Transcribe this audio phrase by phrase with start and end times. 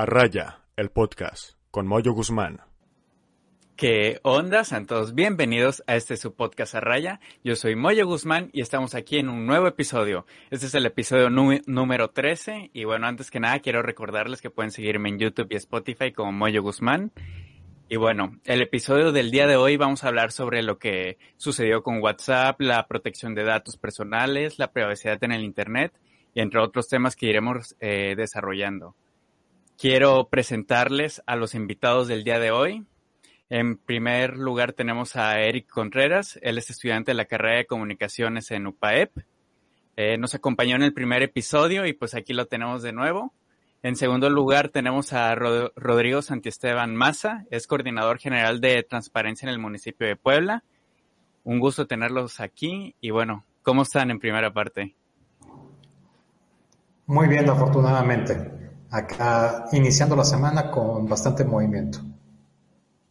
[0.00, 2.60] A Raya, el podcast, con Moyo Guzmán.
[3.74, 5.12] ¿Qué onda, santos?
[5.12, 7.18] Bienvenidos a este su podcast a raya.
[7.42, 10.24] Yo soy Moyo Guzmán y estamos aquí en un nuevo episodio.
[10.52, 14.70] Este es el episodio número 13 y bueno, antes que nada quiero recordarles que pueden
[14.70, 17.10] seguirme en YouTube y Spotify como Moyo Guzmán.
[17.88, 21.82] Y bueno, el episodio del día de hoy vamos a hablar sobre lo que sucedió
[21.82, 25.92] con WhatsApp, la protección de datos personales, la privacidad en el Internet
[26.34, 28.94] y entre otros temas que iremos eh, desarrollando.
[29.78, 32.84] Quiero presentarles a los invitados del día de hoy.
[33.48, 36.36] En primer lugar tenemos a Eric Contreras.
[36.42, 39.18] Él es estudiante de la carrera de comunicaciones en UPAEP.
[39.94, 43.32] Eh, nos acompañó en el primer episodio y pues aquí lo tenemos de nuevo.
[43.84, 47.44] En segundo lugar tenemos a Rodrigo Santiesteban Maza.
[47.52, 50.64] Es coordinador general de transparencia en el municipio de Puebla.
[51.44, 54.96] Un gusto tenerlos aquí y bueno, ¿cómo están en primera parte?
[57.06, 61.98] Muy bien, afortunadamente acá iniciando la semana con bastante movimiento.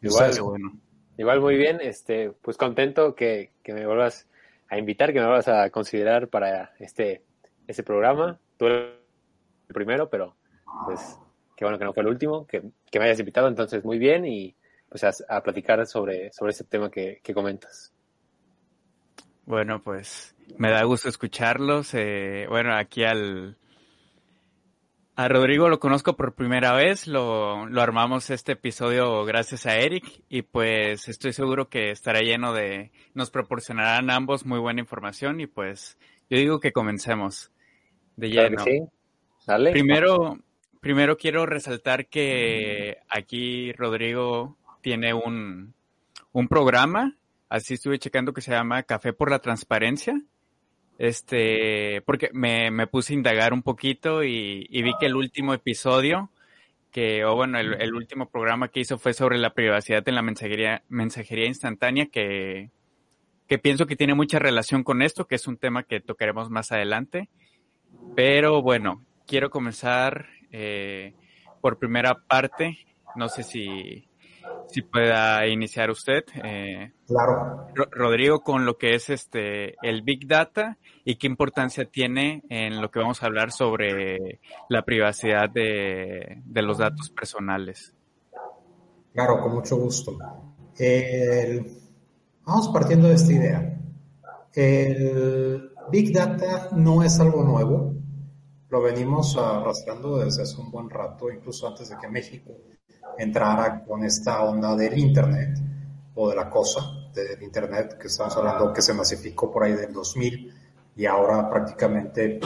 [0.02, 0.80] Igual, bueno.
[1.18, 4.28] igual muy bien, este, pues contento que, me vuelvas
[4.70, 7.24] a invitar, que me vuelvas a considerar para este,
[7.68, 8.40] este programa.
[8.58, 8.94] Tú eres
[9.68, 10.36] el primero, pero
[10.86, 11.18] pues
[11.56, 14.56] qué bueno que no fue el último, que, me hayas invitado, entonces muy bien y
[14.90, 17.94] pues a, platicar sobre, sobre ese tema que, comentas.
[19.46, 21.94] Bueno, pues me da gusto escucharlos.
[21.94, 23.58] Eh, bueno, aquí al,
[25.18, 30.06] a Rodrigo lo conozco por primera vez, lo, lo, armamos este episodio gracias a Eric
[30.30, 35.48] y pues estoy seguro que estará lleno de, nos proporcionarán ambos muy buena información y
[35.48, 35.98] pues
[36.30, 37.52] yo digo que comencemos
[38.16, 38.64] de lleno.
[38.64, 38.84] sí.
[39.48, 39.72] Dale.
[39.72, 40.38] Primero,
[40.82, 45.74] primero quiero resaltar que aquí Rodrigo tiene un,
[46.32, 47.16] un programa,
[47.50, 50.22] así estuve checando que se llama Café por la Transparencia
[50.98, 56.32] este, porque me, me puse a indagar un poquito y, vi que el último episodio,
[56.92, 60.84] que, o bueno, el, último programa que hizo fue sobre la privacidad en la mensajería,
[60.90, 62.72] mensajería instantánea, que,
[63.48, 66.72] que pienso que tiene mucha relación con esto, que es un tema que tocaremos más
[66.72, 67.30] adelante.
[68.16, 71.14] Pero bueno, quiero comenzar eh,
[71.62, 72.78] por primera parte.
[73.16, 74.08] No sé si,
[74.68, 76.24] si pueda iniciar usted.
[76.44, 77.68] Eh, claro.
[77.92, 82.92] Rodrigo, con lo que es este el Big Data y qué importancia tiene en lo
[82.92, 87.94] que vamos a hablar sobre la privacidad de, los datos personales.
[89.14, 90.18] Claro, con mucho gusto.
[92.46, 93.74] vamos partiendo de esta idea.
[94.54, 97.94] El Big Data no es algo nuevo,
[98.70, 102.52] lo venimos arrastrando desde hace un buen rato, incluso antes de que México
[103.18, 105.58] entrara con esta onda del Internet
[106.16, 106.82] o de la cosa
[107.14, 110.54] del Internet, que estamos hablando que se masificó por ahí del 2000
[110.96, 112.40] y ahora prácticamente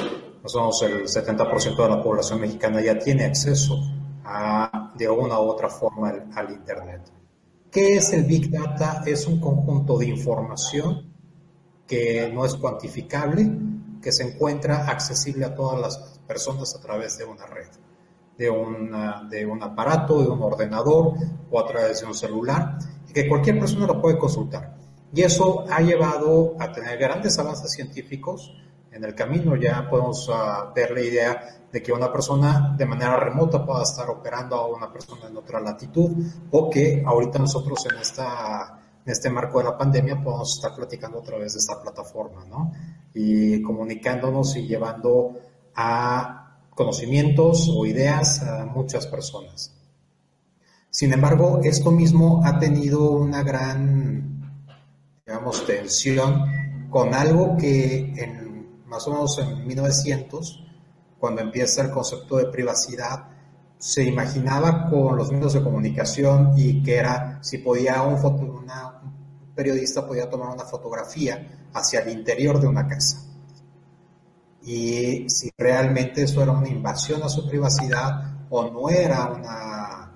[0.43, 3.75] nosotros el 70% de la población mexicana ya tiene acceso
[4.23, 7.01] a, de una u otra forma al, Internet.
[7.71, 9.03] ¿Qué es el Big Data?
[9.05, 11.13] Es un conjunto de información
[11.87, 13.49] que no es cuantificable,
[14.01, 15.97] que se encuentra accesible a todas las
[16.27, 17.67] personas a través de una red
[18.41, 21.13] de, una, de un aparato, de un ordenador
[21.49, 24.77] o a través de un celular, y que cualquier persona lo puede consultar.
[25.13, 28.51] Y eso ha llevado a tener grandes avances científicos.
[28.91, 33.15] En el camino ya podemos uh, ver la idea de que una persona de manera
[33.17, 36.11] remota pueda estar operando a una persona en otra latitud
[36.51, 41.19] o que ahorita nosotros en, esta, en este marco de la pandemia podemos estar platicando
[41.19, 42.71] a través de esta plataforma, ¿no?
[43.13, 45.39] Y comunicándonos y llevando
[45.75, 49.73] a conocimientos o ideas a muchas personas.
[50.89, 54.65] Sin embargo, esto mismo ha tenido una gran,
[55.25, 56.45] digamos, tensión
[56.89, 60.63] con algo que en, más o menos en 1900,
[61.17, 63.29] cuando empieza el concepto de privacidad,
[63.81, 68.15] se imaginaba con los medios de comunicación y que era si podía un,
[69.55, 73.23] periodista podía tomar una fotografía hacia el interior de una casa
[74.61, 80.11] y si realmente eso era una invasión a su privacidad o no era una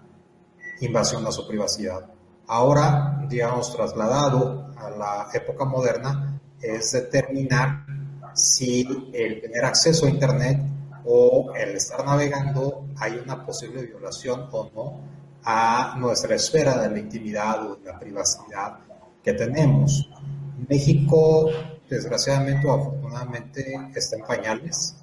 [0.81, 2.05] invasión a su privacidad.
[2.45, 7.87] Ahora, digamos, trasladado a la época moderna, es determinar
[8.35, 10.74] si el tener acceso a Internet
[11.05, 14.99] o el estar navegando hay una posible violación o no
[15.43, 18.79] a nuestra esfera de la intimidad o de la privacidad
[19.23, 20.09] que tenemos.
[20.67, 21.49] México
[21.89, 24.95] desgraciadamente o afortunadamente está en pañales,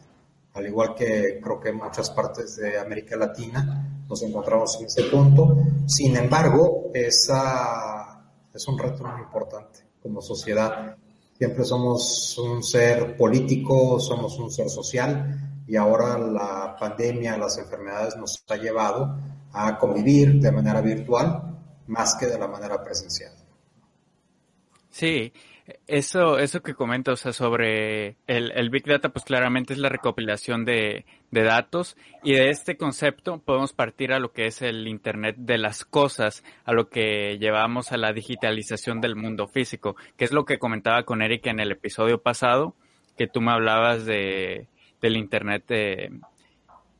[0.54, 5.05] al igual que creo que en muchas partes de América Latina nos encontramos en ese
[5.05, 5.56] punto.
[5.87, 8.20] Sin embargo, esa,
[8.52, 10.96] es un reto muy importante como sociedad.
[11.38, 18.17] Siempre somos un ser político, somos un ser social y ahora la pandemia, las enfermedades
[18.17, 19.17] nos ha llevado
[19.53, 23.32] a convivir de manera virtual más que de la manera presencial.
[24.91, 25.32] Sí,
[25.87, 30.64] eso, eso que comentas, o sea, sobre el, Big Data, pues claramente es la recopilación
[30.64, 35.37] de, de, datos y de este concepto podemos partir a lo que es el Internet
[35.38, 40.32] de las cosas, a lo que llevamos a la digitalización del mundo físico, que es
[40.32, 42.75] lo que comentaba con Eric en el episodio pasado,
[43.17, 44.69] que tú me hablabas de,
[45.02, 46.10] del Internet de,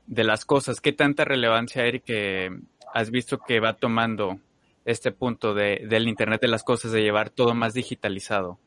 [0.09, 0.81] las cosas.
[0.81, 2.05] ¿Qué tanta relevancia, Eric,
[2.93, 4.39] has visto que va tomando
[4.85, 8.59] este punto de, del Internet de las cosas, de llevar todo más digitalizado?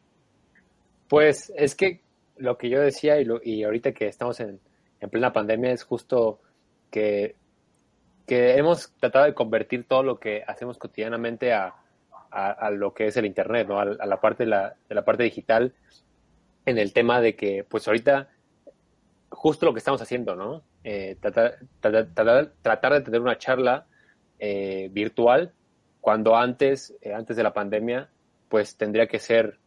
[1.09, 2.01] Pues es que
[2.37, 4.59] lo que yo decía y, lo, y ahorita que estamos en,
[4.99, 6.39] en, plena pandemia es justo
[6.89, 7.35] que,
[8.25, 11.75] que, hemos tratado de convertir todo lo que hacemos cotidianamente a,
[12.31, 13.79] a, lo que es el Internet, ¿no?
[13.79, 15.73] a, la parte de la, de la parte digital
[16.65, 18.29] en el tema de que pues ahorita
[19.35, 20.63] justo lo que estamos haciendo, ¿no?
[20.83, 23.85] Eh, tratar, tratar, de tener una charla
[24.39, 25.53] eh, virtual
[26.01, 28.09] cuando antes, eh, antes de la pandemia,
[28.49, 29.59] pues tendría que ser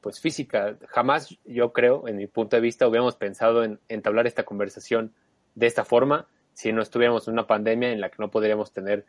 [0.00, 0.76] pues física.
[0.86, 5.12] Jamás yo creo, en mi punto de vista, hubiéramos pensado en entablar esta conversación
[5.56, 9.04] de esta forma si no estuviéramos en una pandemia en la que no podríamos tener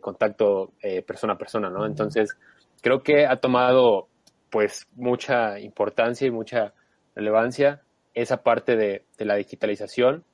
[0.00, 0.72] contacto
[1.06, 1.86] persona a persona, ¿no?
[1.86, 2.36] Entonces,
[2.82, 4.08] creo que ha tomado
[4.50, 6.74] pues mucha importancia y mucha
[7.14, 7.82] relevancia
[8.14, 10.24] esa parte de, la digitalización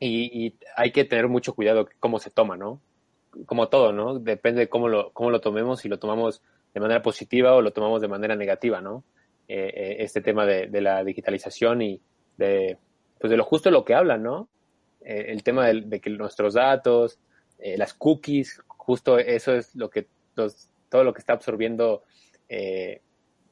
[0.00, 2.80] y, hay que tener mucho cuidado cómo se toma, ¿no?
[3.46, 4.18] como todo, ¿no?
[4.18, 6.42] Depende de cómo lo, cómo lo tomemos, si lo tomamos
[6.74, 9.04] de manera positiva o lo tomamos de manera negativa, ¿no?
[9.48, 12.00] Eh, eh, este tema de, la digitalización y
[12.36, 12.78] de,
[13.18, 14.48] pues de lo justo lo que hablan, ¿no?
[15.00, 17.18] Eh, el tema de, que nuestros datos,
[17.58, 22.02] las cookies, justo eso es lo que, todo lo que está absorbiendo,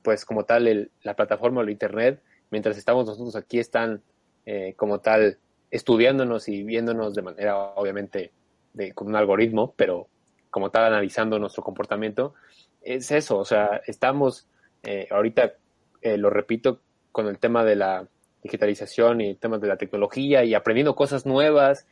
[0.02, 2.20] pues como tal, la plataforma o el Internet,
[2.50, 4.02] mientras estamos nosotros aquí, están
[4.76, 5.38] como tal
[5.70, 8.32] estudiándonos y viéndonos de manera, obviamente,
[8.94, 10.08] con un algoritmo, pero
[10.50, 12.35] como tal analizando nuestro comportamiento,
[12.82, 14.49] es eso, o sea, estamos
[14.82, 15.55] eh, ahorita,
[16.02, 16.81] eh, lo repito,
[17.12, 18.08] con el tema de la
[18.43, 21.87] digitalización y el tema de la tecnología y aprendiendo cosas nuevas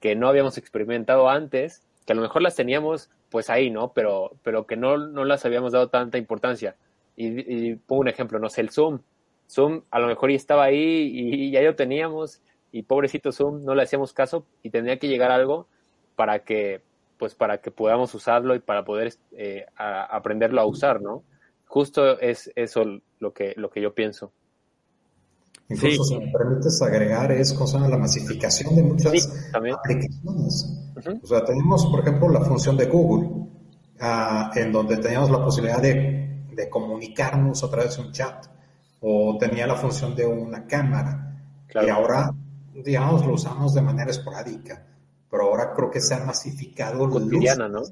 [0.00, 3.92] que no habíamos experimentado antes, que a lo mejor las teníamos pues ahí, ¿no?
[3.94, 6.76] Pero, pero que no, no las habíamos dado tanta importancia.
[7.16, 9.00] Y, pongo un ejemplo, no sé, el Zoom.
[9.50, 12.40] Zoom a lo mejor ya estaba ahí y, ya lo teníamos
[12.72, 15.68] y pobrecito Zoom no le hacíamos caso y tendría que llegar algo
[16.16, 16.82] para que
[17.18, 21.22] pues para que podamos usarlo y para poder eh, aprenderlo a usar, ¿no?
[21.66, 22.84] Justo es eso
[23.18, 24.32] lo que, lo que yo pienso.
[25.68, 30.80] Incluso, si me permites agregar, es cosa la masificación de muchas aplicaciones.
[31.22, 33.48] O sea, tenemos, por ejemplo, la función de Google,
[34.00, 38.46] ah, en donde teníamos la posibilidad de, de, comunicarnos a través de un chat,
[39.06, 41.36] o tenía la función de una cámara,
[41.74, 42.32] y ahora,
[42.72, 44.86] digamos, lo usamos de manera esporádica
[45.34, 47.82] pero ahora creo que se ha masificado cotidiana, ¿no?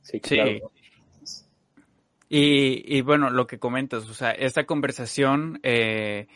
[0.00, 0.70] Sí, claro.
[2.28, 6.28] Y, bueno, lo que comentas, o sea, esta conversación eh,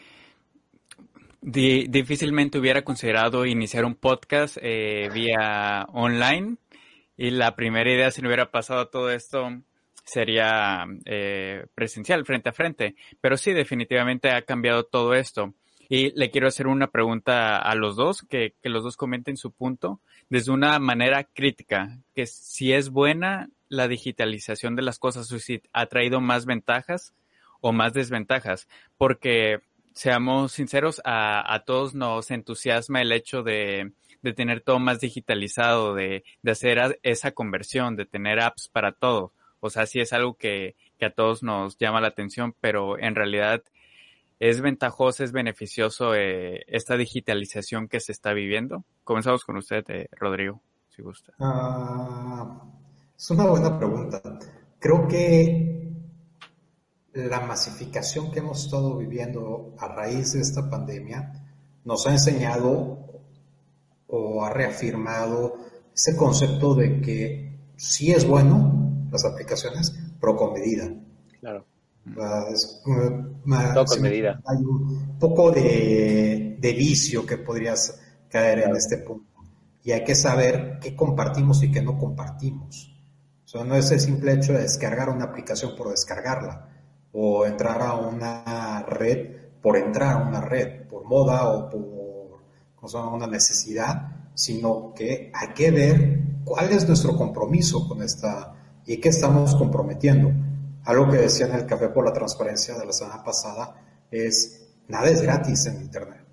[1.43, 6.57] difícilmente hubiera considerado iniciar un podcast eh, vía online
[7.17, 9.63] y la primera idea si no hubiera pasado todo esto
[10.11, 12.97] sería eh, presencial, frente a frente.
[13.21, 15.55] Pero sí, definitivamente ha cambiado todo esto.
[15.89, 20.01] Y le quiero hacer una pregunta a los dos, que, los dos comenten su punto
[20.29, 25.63] desde una manera crítica, que si es buena la digitalización de las cosas o si
[25.73, 27.13] ha traído más ventajas
[27.61, 29.61] o más desventajas, porque
[29.93, 35.95] seamos sinceros, a, a todos nos entusiasma el hecho de, de tener todo más digitalizado,
[35.95, 39.33] de, de, hacer esa conversión, de tener apps para todo.
[39.61, 43.63] O sea, sí es algo que, a todos nos llama la atención, pero en realidad
[44.41, 48.87] ¿Es ventajoso, es beneficioso eh, esta digitalización que se está viviendo?
[49.05, 51.35] Comenzamos con usted, eh, Rodrigo, si gusta.
[51.41, 52.63] Ah,
[53.15, 54.23] es una buena pregunta.
[54.79, 55.93] Creo que
[57.13, 61.33] la masificación que hemos estado viviendo a raíz de esta pandemia
[61.85, 62.99] nos ha enseñado
[64.07, 65.57] o ha reafirmado
[65.95, 68.80] ese concepto de que sí es bueno
[69.11, 70.93] las aplicaciones, pero con medida.
[71.41, 71.65] Claro.
[74.01, 74.41] medida.
[74.47, 79.27] Hay un poco de, vicio que podrías caer en este punto.
[79.83, 82.95] Y hay que saber qué compartimos y qué no compartimos.
[83.45, 86.69] O sea, no es el simple hecho de descargar una aplicación por descargarla
[87.13, 91.81] o entrar a una red por entrar a una red, por moda o por
[93.13, 98.55] una necesidad, sino que hay que ver cuál es nuestro compromiso con esta
[98.87, 100.33] y qué estamos comprometiendo.
[100.85, 103.77] Algo que decía en el Café por la Transparencia de la semana pasada
[104.11, 106.25] es, nada es gratis en Internet.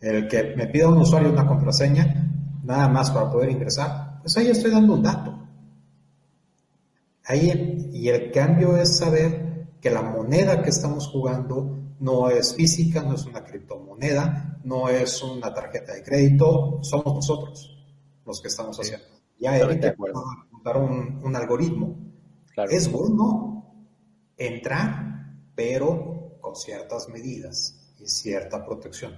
[0.00, 2.30] El que me pida un usuario una contraseña,
[2.62, 5.36] nada más para poder ingresar, pues ahí estoy dando un dato.
[7.24, 13.02] Ahí, y el cambio es saber que la moneda que estamos jugando no es física,
[13.02, 17.76] no es una criptomoneda, no es una tarjeta de crédito, somos nosotros
[18.24, 19.06] los que estamos haciendo.
[19.38, 19.58] Ya
[20.74, 21.96] un, un algoritmo.
[22.70, 23.74] Es bueno
[24.36, 29.14] entrar, pero con ciertas medidas y cierta protección.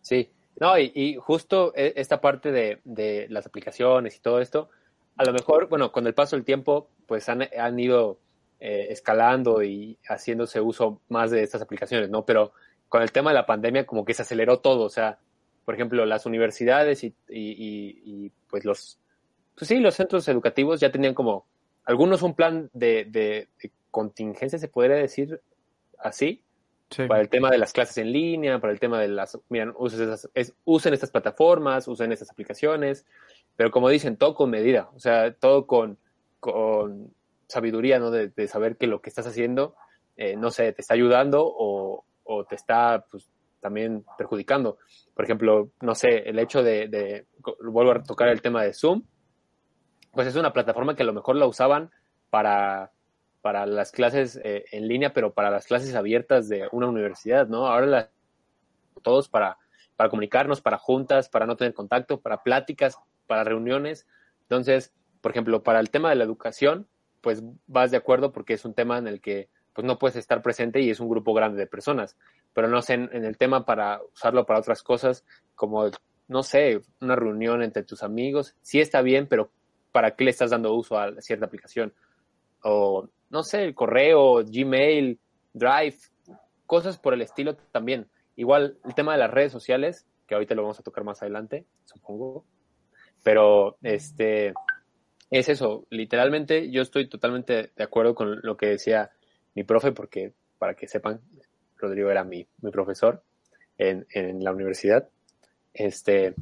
[0.00, 0.30] Sí,
[0.60, 4.70] no, y, justo e, esta parte de, de, las aplicaciones y todo esto,
[5.16, 8.18] a lo mejor, bueno, con el paso del tiempo, pues han, han ido
[8.60, 12.24] eh, escalando y haciéndose uso más de estas aplicaciones, ¿no?
[12.24, 12.52] Pero
[12.88, 15.18] con el tema de la pandemia como que se aceleró todo, o sea,
[15.64, 18.98] por ejemplo, las universidades y, y, pues los,
[19.54, 21.46] pues sí, los centros educativos ya tenían como,
[21.84, 23.48] algunos un plan de, de,
[23.90, 25.40] contingencia, se podría decir
[25.98, 26.42] así,
[27.08, 30.12] para el tema de las clases en línea, para el tema de las, miren, usen,
[30.64, 33.06] usen estas plataformas, usen estas aplicaciones,
[33.56, 35.98] pero como dicen, todo con medida, o sea, todo con,
[36.40, 37.12] con
[37.46, 38.10] sabiduría, ¿no?
[38.10, 39.74] De, saber que lo que estás haciendo,
[40.16, 42.04] eh, no sé, te está ayudando o,
[42.48, 43.28] te está, pues,
[43.60, 44.78] también perjudicando.
[45.14, 47.26] Por ejemplo, no sé, el hecho de,
[47.62, 49.02] vuelvo a tocar el tema de Zoom,
[50.12, 51.90] pues es una plataforma que a lo mejor la usaban
[52.30, 52.92] para,
[53.42, 57.66] para las clases eh, en línea, pero para las clases abiertas de una universidad, ¿no?
[57.66, 58.10] Ahora la,
[59.02, 59.58] todos para,
[59.96, 64.06] para comunicarnos, para juntas, para no tener contacto, para pláticas, para reuniones.
[64.42, 66.88] Entonces, por ejemplo, para el tema de la educación,
[67.20, 70.42] pues vas de acuerdo porque es un tema en el que pues no puedes estar
[70.42, 72.16] presente y es un grupo grande de personas.
[72.52, 75.24] Pero no sé, en, el tema para usarlo para otras cosas,
[75.54, 75.90] como,
[76.28, 79.52] no sé, una reunión entre tus amigos, sí está bien, pero
[79.92, 81.92] ¿para qué le estás dando uso a cierta aplicación?
[82.62, 85.18] O, no sé, el correo, Gmail,
[85.52, 85.96] Drive,
[86.66, 88.08] cosas por el estilo también.
[88.36, 91.64] Igual el tema de las redes sociales, que ahorita lo vamos a tocar más adelante,
[91.84, 92.44] supongo.
[93.22, 94.54] Pero, este,
[95.30, 99.10] es eso, literalmente yo estoy totalmente de acuerdo con lo que decía
[99.54, 101.20] mi profe, porque para que sepan,
[101.76, 103.22] Rodrigo era mi, mi profesor
[103.78, 105.08] en, en, la universidad.
[105.72, 106.34] Este,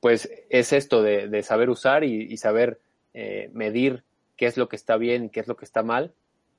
[0.00, 2.80] pues es esto de, de saber usar y, saber
[3.14, 4.04] eh, medir
[4.36, 6.14] qué es lo que está bien y qué es lo que está mal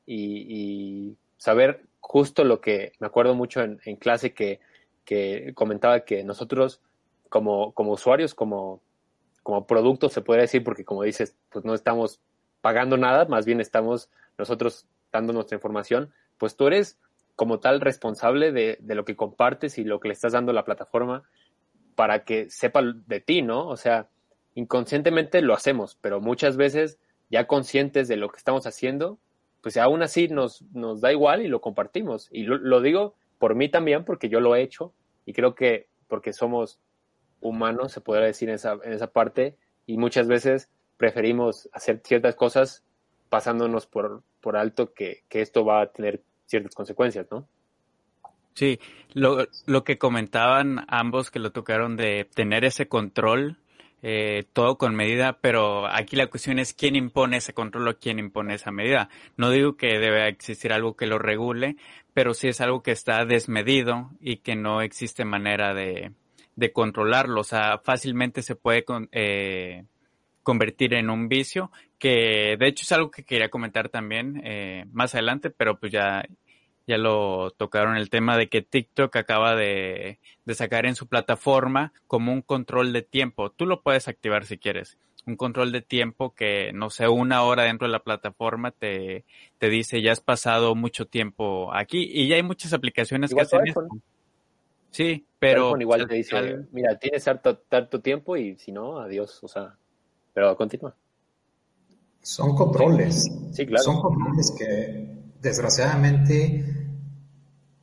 [0.06, 4.60] y, saber justo lo que me acuerdo mucho en, clase que,
[5.06, 6.82] que comentaba que nosotros
[7.30, 8.80] como, como usuarios, como,
[9.42, 12.20] como producto, se podría decir, porque como dices, pues no estamos
[12.62, 17.00] pagando nada, más bien estamos nosotros dando nuestra información, pues tú eres
[17.36, 20.56] como tal responsable de, de lo que compartes y lo que le estás dando a
[20.56, 21.24] la plataforma
[21.96, 23.68] para que sepa de ti, ¿no?
[23.68, 24.10] O sea,
[24.56, 29.18] inconscientemente lo hacemos, pero muchas veces ya conscientes de lo que estamos haciendo,
[29.62, 32.28] pues aún así nos, nos da igual y lo compartimos.
[32.32, 34.94] Y lo, digo por mí también, porque yo lo he hecho
[35.26, 36.80] y creo que porque somos
[37.40, 39.56] humano, se podría decir en esa, en esa parte,
[39.86, 42.84] y muchas veces preferimos hacer ciertas cosas
[43.30, 47.48] pasándonos por, por alto que, esto va a tener ciertas consecuencias, ¿no?
[48.54, 48.80] Sí,
[49.14, 53.58] lo, lo que comentaban ambos que lo tocaron de tener ese control,
[54.04, 58.20] eh, todo con medida, pero aquí la cuestión es quién impone ese control o quién
[58.20, 59.10] impone esa medida.
[59.38, 61.76] No digo que debe existir algo que lo regule,
[62.14, 66.12] pero sí es algo que está desmedido y que no existe manera de,
[66.56, 67.42] de controlarlo.
[67.42, 69.86] O sea, fácilmente se puede eh,
[70.44, 75.14] convertir en un vicio, que de hecho es algo que quería comentar también eh, más
[75.14, 76.24] adelante, pero pues ya,
[76.92, 81.94] ya lo tocaron el tema de que TikTok acaba de, de sacar en su plataforma
[82.08, 83.50] como un control de tiempo.
[83.50, 87.64] Tú lo puedes activar si quieres un control de tiempo que, no sé, una hora
[87.64, 89.24] dentro de la plataforma te,
[89.60, 93.68] te dice ya has pasado mucho tiempo aquí y ya hay muchas aplicaciones que hacen
[93.68, 93.88] eso.
[94.90, 95.80] Sí, pero...
[95.80, 99.78] igual te dice, mira, tienes harto, tanto tiempo y si no, adiós, o sea,
[100.34, 100.96] pero continúa.
[102.22, 103.32] Son controles.
[103.54, 103.84] Sí, claro.
[103.84, 105.08] Son controles que,
[105.42, 106.81] desgraciadamente,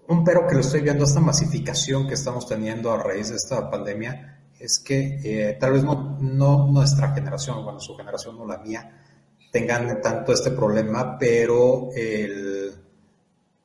[0.09, 3.71] un pero que lo estoy viendo, esta masificación que estamos teniendo a raíz de esta
[3.71, 9.05] pandemia, es que eh, tal vez no, nuestra generación, bueno, su generación no la mía,
[9.53, 11.91] tengan tanto este problema, pero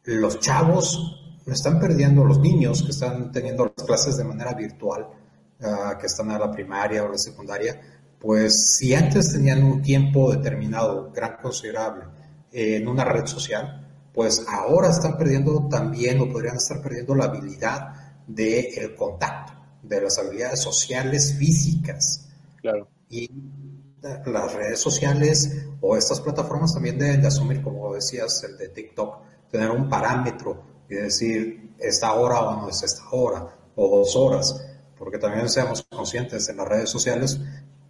[0.03, 5.07] los chavos están perdiendo los niños que están teniendo las clases de manera virtual,
[5.61, 7.79] ah, que están a la primaria o la secundaria,
[8.19, 12.05] pues si antes tenían un tiempo determinado, gran considerable,
[12.51, 13.82] en una red social,
[14.13, 17.93] pues ahora están perdiendo también o podrían estar perdiendo la habilidad
[18.27, 22.29] del contacto, de las habilidades sociales físicas.
[22.61, 22.87] Claro.
[23.09, 23.29] Y
[24.25, 29.17] las redes sociales o estas plataformas también deben de asumir, como decías, el de TikTok,
[29.49, 34.63] tener un parámetro y decir esta hora o no es esta hora o dos horas,
[34.97, 37.39] porque también seamos conscientes en las redes sociales,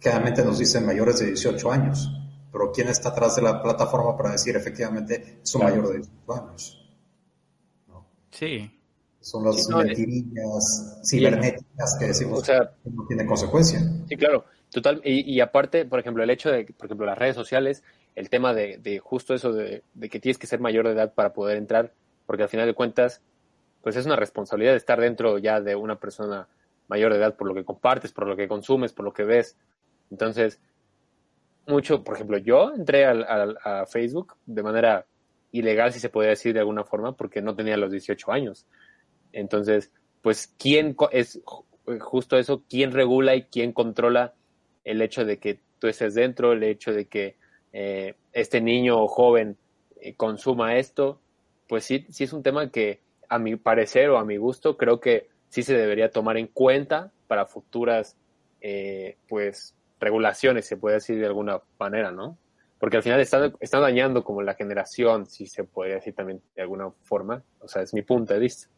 [0.00, 2.10] claramente nos dicen mayores de 18 años,
[2.54, 6.32] pero ¿quién está atrás de la plataforma para decir efectivamente es un mayor de 18
[6.32, 6.88] años?
[8.30, 8.80] Sí.
[9.18, 12.52] Son las mentirillas cibernéticas que decimos que
[12.90, 13.80] no tiene consecuencia.
[14.08, 14.44] Sí, claro.
[14.70, 17.82] Total, y, aparte, por ejemplo, el hecho de, por ejemplo, las redes sociales,
[18.14, 21.56] el tema de, justo eso de, que tienes que ser mayor de edad para poder
[21.56, 21.92] entrar,
[22.24, 23.20] porque al final de cuentas,
[23.82, 26.46] pues es una responsabilidad de estar dentro ya de una persona
[26.86, 29.56] mayor de edad por lo que compartes, por lo que consumes, por lo que ves.
[30.10, 30.60] Entonces,
[31.66, 35.06] mucho, por ejemplo, yo entré a Facebook de manera
[35.54, 38.66] ilegal, si se puede decir de alguna forma, porque no tenía los 18 años.
[39.32, 41.40] Entonces, pues, ¿quién es
[42.00, 42.64] justo eso?
[42.68, 44.34] ¿Quién regula y quién controla
[44.84, 47.36] el hecho de que tú estés dentro, el hecho de que
[47.72, 49.56] eh, este niño o joven
[50.00, 51.20] eh, consuma esto?
[51.68, 54.98] Pues sí, sí es un tema que a mi parecer o a mi gusto creo
[54.98, 58.16] que sí se debería tomar en cuenta para futuras,
[58.60, 62.38] eh, pues, regulaciones, se puede decir de alguna manera, ¿no?
[62.78, 66.62] Porque al final está, está dañando como la generación, si se puede decir también de
[66.62, 67.42] alguna forma.
[67.60, 68.68] O sea, es mi punto de vista.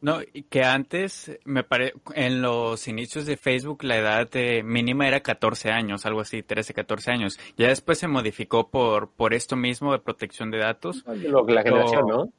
[0.00, 1.92] No, que antes, me pare...
[2.14, 4.28] en los inicios de Facebook la edad
[4.64, 7.38] mínima era 14 años, algo así, 13, 14 años.
[7.56, 11.04] Ya después se modificó por, por esto mismo de protección de datos.
[11.06, 12.32] Lo, la generación, ¿no?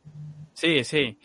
[0.54, 1.18] Sí, sí.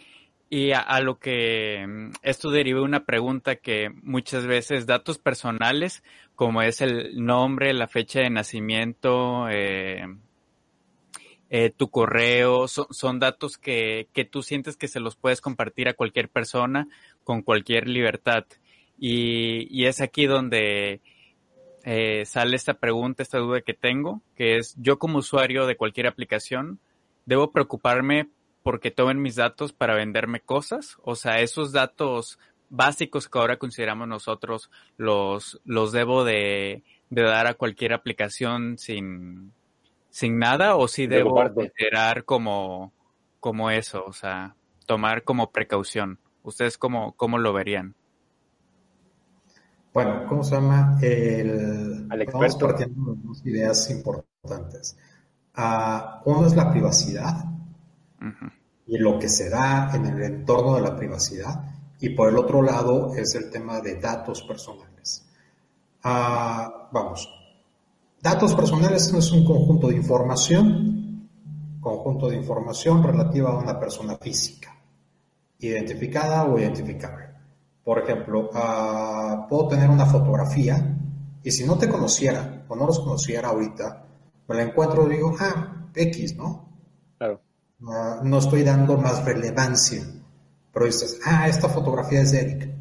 [0.51, 6.03] Y a, lo que mm, esto deriva una pregunta que muchas veces datos personales,
[6.35, 10.07] como es el nombre, la fecha de nacimiento, eh,
[11.51, 15.95] eh, tu correo, son, datos que, que, tú sientes que se los puedes compartir a
[15.95, 16.89] cualquier persona
[17.25, 18.45] con cualquier libertad.
[18.99, 21.01] Y, y es aquí donde
[21.85, 26.07] eh, sale esta pregunta, esta duda que tengo, que es yo como usuario de cualquier
[26.07, 26.81] aplicación,
[27.27, 28.31] ¿debo preocuparme
[28.65, 30.97] porque tomen mis datos para venderme cosas?
[31.03, 32.39] O sea, esos datos
[32.71, 39.53] básicos que ahora consideramos nosotros los, los debo de, de dar a cualquier aplicación sin,
[40.09, 42.93] sin nada o si debo considerar como,
[43.39, 46.19] como eso, o sea, tomar como precaución.
[46.43, 47.95] ¿Ustedes cómo, cómo lo verían?
[49.93, 50.99] Bueno, ¿cómo se llama?
[51.03, 52.67] El, Al experto.
[52.67, 54.97] partiendo dos ideas importantes.
[55.57, 57.54] Uh, uno es la privacidad
[58.87, 61.73] y lo que se da en el entorno de la privacidad.
[62.01, 65.25] Y por el otro lado es el tema de datos personales.
[66.05, 67.29] Uh, vamos,
[68.25, 71.29] Datos personales es un conjunto de información,
[71.79, 74.75] conjunto de información relativa a una persona física,
[75.59, 77.27] identificada o identificable.
[77.85, 80.97] Por ejemplo, ah, puedo tener una fotografía
[81.43, 84.07] y si no te conociera o no los conociera ahorita,
[84.49, 86.64] me la encuentro y digo, ah, X, ¿no?
[87.83, 90.03] Ah, no estoy dando más relevancia.
[90.73, 92.75] Pero dices, ah, esta fotografía es de Eric.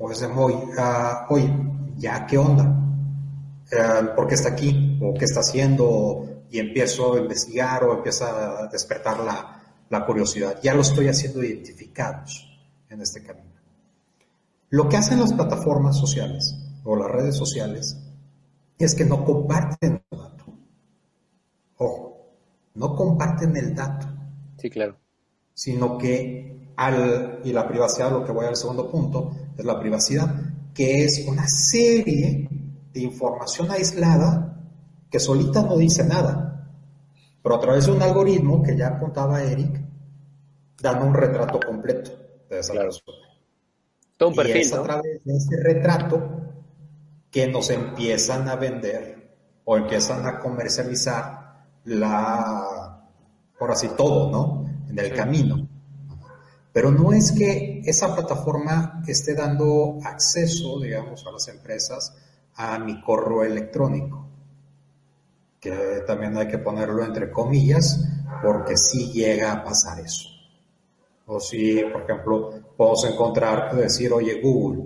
[0.00, 0.54] O es de Moy.
[0.78, 1.52] Ah, oye,
[1.96, 2.78] ¿ya qué onda?
[3.70, 8.62] eh, por qué está aquí o qué está haciendo y empiezo a investigar o empieza
[8.62, 10.58] a despertar la, la curiosidad.
[10.62, 12.48] Ya lo estoy haciendo identificados
[12.88, 13.48] en este camino.
[14.70, 17.98] Lo que hacen las plataformas sociales o las redes sociales
[18.78, 20.44] es que no comparten el dato.
[21.76, 22.07] Ojo,
[22.78, 24.06] no comparten el dato.
[24.56, 24.96] Sí, claro.
[25.52, 30.32] Sino que al, y la privacidad, lo que voy al segundo punto, es la privacidad,
[30.72, 32.48] que es una serie
[32.92, 34.62] de información aislada
[35.10, 36.70] que solita no dice nada,
[37.42, 39.80] pero a través de un algoritmo que ya contaba Eric,
[40.80, 42.10] dando un retrato completo
[42.48, 43.18] de esa persona.
[44.16, 46.20] Todo un perfil, y es a través de ese retrato
[47.30, 51.37] que nos empiezan a vender o empiezan a comercializar
[51.88, 53.08] la,
[53.58, 54.64] por así todo, ¿no?
[54.88, 55.68] En el camino.
[56.72, 62.14] Pero no es que esa plataforma esté dando acceso, digamos, a las empresas
[62.54, 64.26] a mi correo electrónico,
[65.60, 68.04] que también hay que ponerlo entre comillas,
[68.42, 70.28] porque si llega a pasar eso.
[71.26, 74.84] O si, por ejemplo, podemos encontrar, decir, oye Google,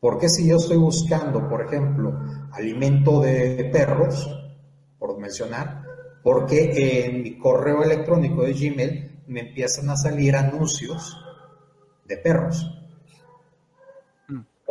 [0.00, 2.18] ¿por qué si yo estoy buscando, por ejemplo,
[2.52, 4.39] alimento de perros,
[5.00, 5.82] por mencionar,
[6.22, 11.16] porque en mi correo electrónico de Gmail me empiezan a salir anuncios
[12.06, 12.76] de perros?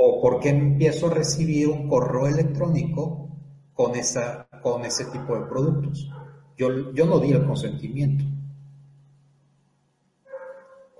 [0.01, 3.27] o por qué empiezo a recibir un correo electrónico
[3.73, 6.09] con, esa, con ese tipo de productos.
[6.57, 8.23] Yo, yo no di el consentimiento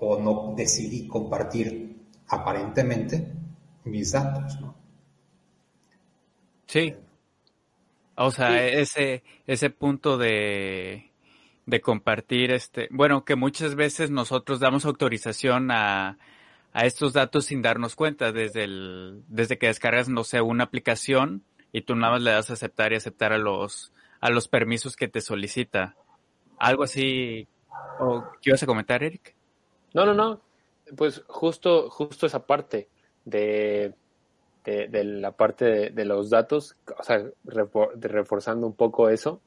[0.00, 3.32] o no decidí compartir aparentemente
[3.84, 4.74] mis datos, ¿no?
[6.66, 6.94] Sí.
[8.22, 11.10] O sea, ese, ese punto de,
[11.64, 16.18] de compartir este, bueno, que muchas veces nosotros damos autorización a,
[16.74, 21.44] a estos datos sin darnos cuenta desde el, desde que descargas, no sé, una aplicación
[21.72, 24.96] y tú nada más le das a aceptar y aceptar a los, a los permisos
[24.96, 25.96] que te solicita.
[26.58, 27.48] Algo así,
[28.00, 29.34] ¿o qué ibas a comentar, Eric?
[29.94, 30.42] No, no, no.
[30.94, 32.90] Pues justo, justo esa parte
[33.24, 33.94] de,
[34.64, 39.40] de, la parte de, los datos, o sea, reforzando un poco eso,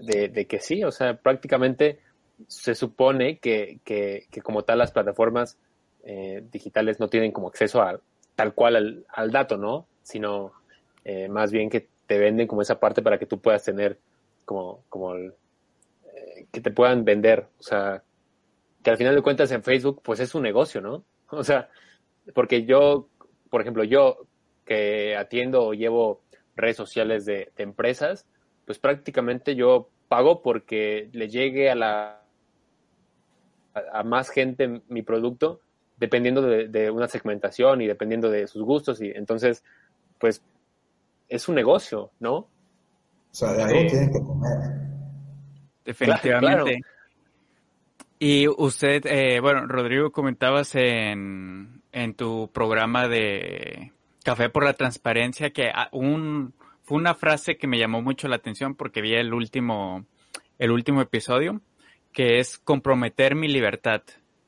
[0.00, 2.00] de, que sí, o sea, prácticamente
[2.46, 5.58] se supone que, que, como tal las plataformas
[6.04, 8.00] eh, digitales no tienen como acceso a
[8.34, 9.86] tal cual al, dato, ¿no?
[10.02, 10.52] Sino
[11.04, 13.98] eh, más bien que te venden como esa parte para que tú puedas tener
[14.44, 18.02] como, como eh, que te puedan vender, o sea,
[18.82, 21.04] que al final de cuentas en Facebook pues es un negocio, ¿no?
[21.30, 21.68] O sea,
[22.32, 23.08] porque yo,
[23.50, 24.27] por ejemplo, yo
[24.68, 26.20] que atiendo o llevo
[26.54, 28.26] redes sociales de, de empresas,
[28.66, 32.22] pues prácticamente yo pago porque le llegue a la
[33.92, 35.60] a, más gente mi producto
[35.96, 39.64] dependiendo de, una segmentación y dependiendo de sus gustos y entonces
[40.18, 40.42] pues
[41.28, 42.34] es un negocio, ¿no?
[42.36, 42.48] O
[43.32, 44.58] sea, de algo tienen que comer.
[45.84, 46.80] Definitivamente.
[48.18, 53.92] Y usted, eh, bueno, Rodrigo, comentabas en, en tu programa de
[54.24, 58.74] Café por la Transparencia que un, fue una frase que me llamó mucho la atención
[58.74, 60.06] porque vi el último,
[60.58, 61.60] el último episodio
[62.12, 64.02] que es comprometer mi libertad.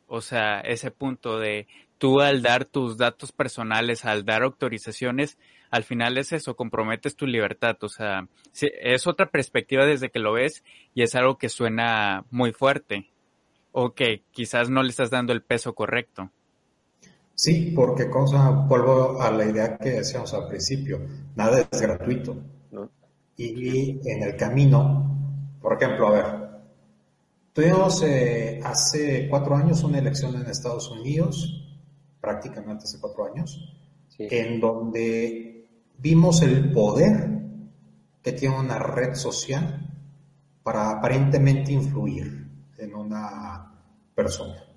[0.06, 5.38] O sea, ese punto de tú al dar tus datos personales, al dar autorizaciones,
[5.70, 7.76] al final es eso, comprometes tu libertad.
[7.82, 8.26] O sea,
[8.60, 13.10] es otra perspectiva desde que lo ves y es algo que suena muy fuerte
[13.72, 16.30] o que quizás no le estás dando el peso correcto.
[17.42, 21.00] Sí, porque cosa, vuelvo a la idea que decíamos al principio,
[21.36, 22.36] nada es gratuito.
[23.36, 26.40] Y en el camino, por ejemplo, a ver,
[27.52, 31.66] Tuvimos eh, hace cuatro años una elección en Estados Unidos,
[32.20, 33.74] prácticamente hace cuatro años,
[34.18, 35.66] en donde
[35.98, 37.28] vimos el poder
[38.22, 39.90] que tiene una red social
[40.62, 43.74] para aparentemente influir en una
[44.14, 44.69] persona.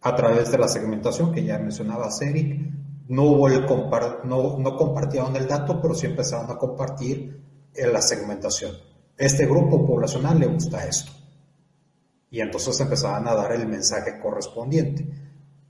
[0.00, 2.68] A través de la segmentación que ya mencionaba Eric,
[3.08, 3.66] no, hubo el
[4.24, 7.40] no, compartieron el dato, pero sí empezaron a compartir
[7.74, 8.72] en la segmentación.
[9.16, 11.10] Este grupo poblacional le gusta esto
[12.30, 15.08] y entonces empezaban a dar el mensaje correspondiente.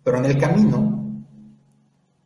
[0.03, 1.25] Pero en el camino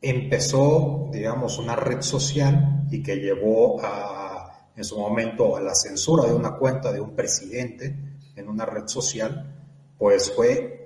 [0.01, 6.25] empezó, digamos, una red social y que llevó a, en su momento a la censura
[6.25, 7.97] de una cuenta de un presidente
[8.35, 9.55] en una red social,
[9.99, 10.82] pues fue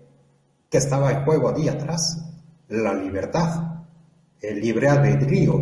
[0.79, 2.23] estaba en juego allí atrás
[2.69, 3.85] la libertad,
[4.41, 5.55] el libre albedrío,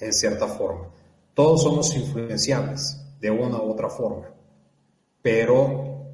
[0.00, 0.88] en cierta forma.
[1.34, 4.28] Todos somos influenciables de una u otra forma,
[5.22, 6.06] pero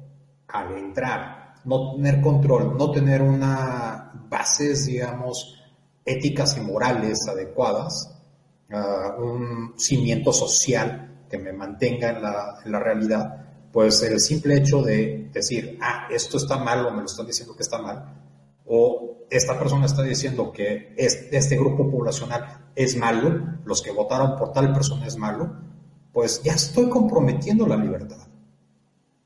[0.47, 5.61] al entrar, no tener control, no tener una bases, digamos,
[6.03, 8.11] éticas y morales adecuadas,
[8.71, 13.44] ah, un cimiento social que me mantenga en la, en la, realidad,
[13.75, 17.57] pues el simple hecho de decir, ah, esto está mal o me lo están diciendo
[17.57, 18.05] que está mal,
[18.65, 24.53] o esta persona está diciendo que este grupo poblacional es malo, los que votaron por
[24.53, 25.57] tal persona es malo,
[26.13, 28.25] pues ya estoy comprometiendo la libertad.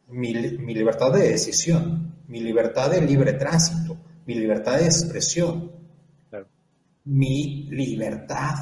[0.08, 5.72] Mi, libertad de decisión, mi libertad de libre tránsito, mi libertad de expresión,
[7.06, 8.56] mi libertad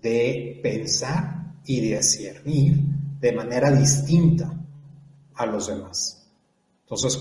[0.00, 2.78] de pensar y de discernir
[3.20, 4.63] de manera distinta
[5.34, 6.30] a los demás.
[6.82, 7.18] Entonces,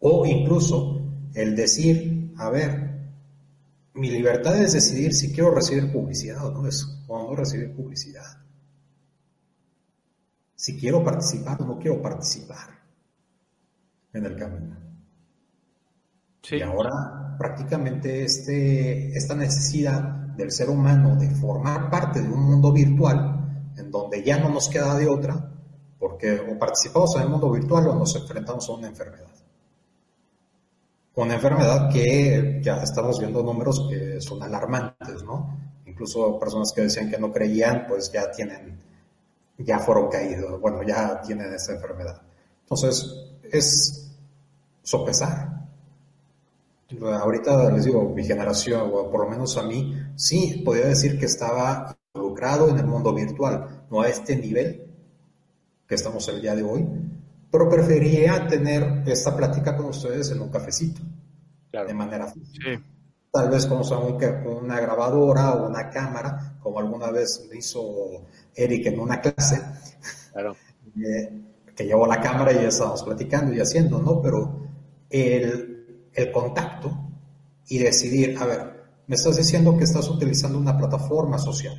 [0.00, 1.00] o incluso
[1.34, 2.90] el decir, a ver,
[3.94, 8.40] mi libertad es decidir si quiero recibir publicidad o no, es, o no recibir publicidad
[10.60, 12.68] si quiero participar o no quiero participar
[14.12, 14.76] en el camino.
[16.50, 20.02] Y ahora prácticamente este, esta necesidad
[20.36, 24.68] del ser humano de formar parte de un mundo virtual, en donde ya no nos
[24.68, 25.50] queda de otra,
[26.00, 29.28] porque o participamos en el mundo virtual o nos enfrentamos a una enfermedad.
[31.14, 35.56] Una enfermedad que ya estamos viendo números que son alarmantes, ¿no?
[35.84, 38.80] Incluso personas que decían que no creían, pues ya tienen
[39.64, 42.22] ya fueron caídos, bueno, ya tienen esa enfermedad.
[42.62, 43.14] Entonces,
[43.50, 44.10] es
[44.82, 45.60] sopesar.
[47.02, 51.26] Ahorita les digo, mi generación, o por lo menos a mí, sí, podría decir que
[51.26, 54.89] estaba involucrado en el mundo virtual, no a este nivel
[55.90, 56.86] que estamos el día de hoy,
[57.50, 61.02] pero preferiría tener esta plática con ustedes en un cafecito,
[61.72, 62.80] de manera física.
[63.32, 63.82] Tal vez con
[64.62, 68.24] una grabadora o una cámara, como alguna vez me hizo
[68.54, 69.60] Eric en una clase,
[70.96, 71.42] eh,
[71.74, 74.22] que llevó la cámara y ya estábamos platicando y haciendo, ¿no?
[74.22, 74.60] Pero
[75.10, 76.96] el, el contacto
[77.66, 81.74] y decidir, a ver, me estás diciendo que estás utilizando una plataforma social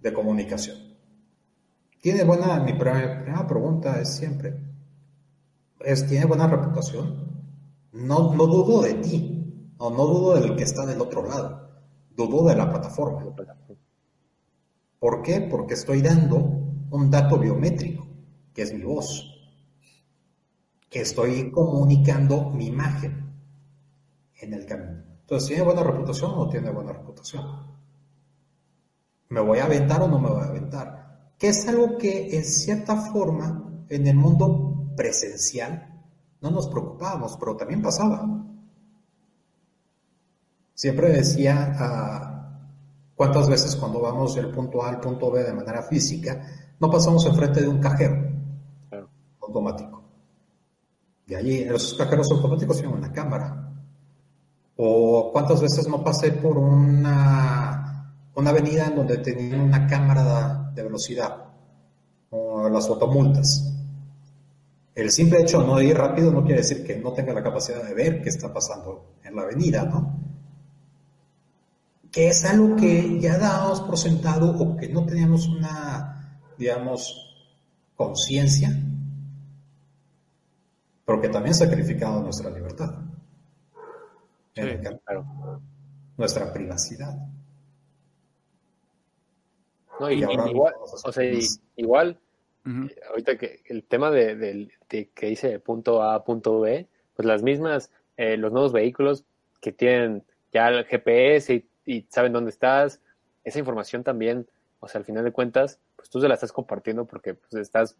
[0.00, 0.81] de comunicación.
[2.02, 4.58] ¿Tiene buena, mi primera pregunta es siempre,
[5.78, 7.30] ¿es, ¿tiene buena reputación?
[7.92, 11.70] No, no dudo de ti, o no dudo del que está del otro lado,
[12.10, 13.24] dudo de la plataforma.
[14.98, 15.42] ¿Por qué?
[15.42, 16.38] Porque estoy dando
[16.90, 18.04] un dato biométrico,
[18.52, 19.24] que es mi voz,
[20.90, 23.32] que estoy comunicando mi imagen
[24.40, 25.04] en el camino.
[25.20, 27.46] Entonces, ¿tiene buena reputación o no tiene buena reputación?
[29.28, 31.01] ¿Me voy a aventar o no me voy a aventar?
[31.42, 36.04] Que es algo que en cierta forma en el mundo presencial
[36.40, 38.24] no nos preocupábamos, pero también pasaba.
[40.72, 42.60] Siempre decía ah,
[43.16, 46.46] cuántas veces cuando vamos del punto A al punto B de manera física,
[46.78, 48.24] no pasamos enfrente de un cajero
[49.40, 50.00] automático.
[51.26, 53.68] Y allí, esos cajeros automáticos tienen una cámara.
[54.76, 60.82] O cuántas veces no pasé por una, una avenida en donde tenían una cámara de
[60.82, 61.44] velocidad,
[62.30, 63.72] o las fotomultas.
[64.94, 67.82] El simple hecho de no ir rápido no quiere decir que no tenga la capacidad
[67.82, 70.18] de ver qué está pasando en la avenida, ¿no?
[72.10, 77.34] Que es algo que ya dábamos por sentado o que no teníamos una, digamos,
[77.96, 78.70] conciencia,
[81.06, 83.02] pero que también ha sacrificado nuestra libertad
[86.16, 87.16] nuestra privacidad.
[90.00, 90.74] No, y, igual,
[91.04, 91.24] o sea,
[91.76, 92.18] igual
[93.10, 98.36] ahorita que el tema de, que dice punto A, punto B, pues las mismas, eh,
[98.36, 99.24] los nuevos vehículos
[99.60, 103.00] que tienen ya el GPS y, saben dónde estás,
[103.44, 104.46] esa información también,
[104.80, 107.96] o sea, al final de cuentas, pues tú se la estás compartiendo porque pues estás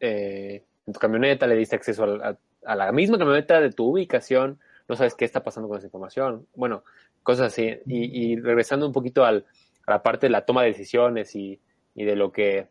[0.00, 4.60] eh, en tu camioneta, le diste acceso a, a, la misma camioneta de tu ubicación,
[4.88, 6.46] no sabes qué está pasando con esa información.
[6.54, 6.84] Bueno,
[7.26, 7.76] cosas así.
[7.86, 9.44] Y, regresando un poquito al,
[9.86, 11.60] a la parte de la toma de decisiones y,
[11.94, 12.68] de lo que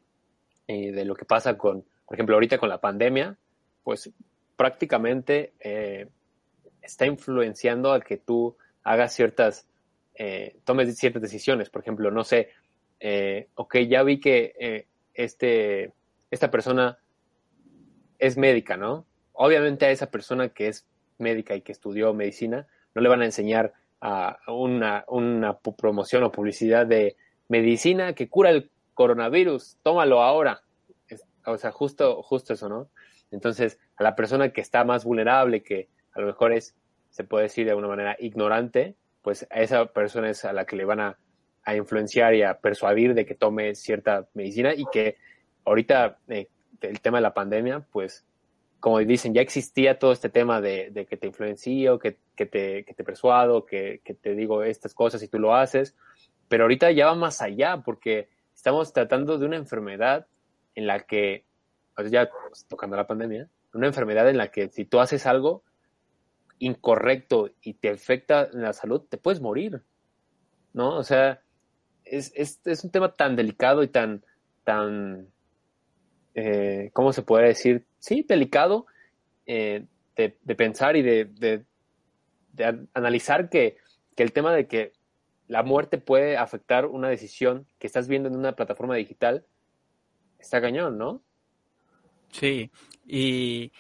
[0.68, 3.38] de lo que pasa con, por ejemplo, ahorita con la pandemia,
[3.84, 4.12] pues
[4.56, 6.08] prácticamente eh,
[6.82, 9.68] está influenciando a que tú hagas ciertas,
[10.16, 11.70] eh, tomes ciertas decisiones.
[11.70, 12.50] Por ejemplo, no sé,
[13.00, 15.94] eh, ok, ya vi que este,
[16.32, 16.98] esta persona
[18.20, 19.06] es médica, ¿no?
[19.34, 23.26] Obviamente a esa persona que es médica y que estudió medicina, no le van a
[23.26, 23.74] enseñar
[24.08, 27.16] a una, una promoción o publicidad de
[27.48, 30.62] medicina que cura el coronavirus, tómalo ahora.
[31.48, 32.90] o sea, justo, justo eso, ¿no?
[33.32, 36.76] Entonces, a la persona que está más vulnerable, que a lo mejor es,
[37.10, 40.76] se puede decir de alguna manera, ignorante, pues a esa persona es a la que
[40.76, 41.18] le van a,
[41.76, 45.18] influenciar y a persuadir de que tome cierta medicina y que
[45.66, 46.48] ahorita eh,
[46.82, 48.24] el tema de la pandemia, pues
[48.86, 52.94] como dicen, ya existía todo este tema de, que te influencio, que, que, te, que
[52.94, 55.96] te persuado, que, te digo estas cosas y tú lo haces,
[56.50, 60.28] pero ahorita ya va más allá porque estamos tratando de una enfermedad
[60.76, 61.46] en la que,
[62.12, 62.30] ya
[62.68, 65.64] tocando la pandemia, una enfermedad en la que si tú haces algo
[66.60, 69.82] incorrecto y te afecta en la salud, te puedes morir,
[70.74, 70.96] ¿no?
[70.96, 71.42] O sea,
[72.04, 74.24] es, es, es un tema tan delicado y tan,
[74.64, 75.30] tan,
[76.36, 77.88] eh, ¿cómo se puede decir?
[78.06, 78.86] Sí, delicado
[79.48, 81.66] eh, de, pensar y de,
[82.94, 83.78] analizar que,
[84.16, 84.94] el tema de que
[85.48, 89.44] la muerte puede afectar una decisión que estás viendo en una plataforma digital
[90.38, 91.24] está cañón, ¿no?
[92.30, 92.70] Sí,
[93.08, 93.72] y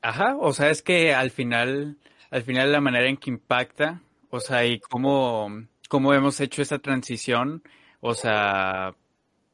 [0.00, 1.98] ajá, o sea, es que al final,
[2.30, 5.50] al final la manera en que impacta, o sea, y cómo,
[5.90, 7.62] cómo hemos hecho esa transición,
[8.00, 8.94] o sea,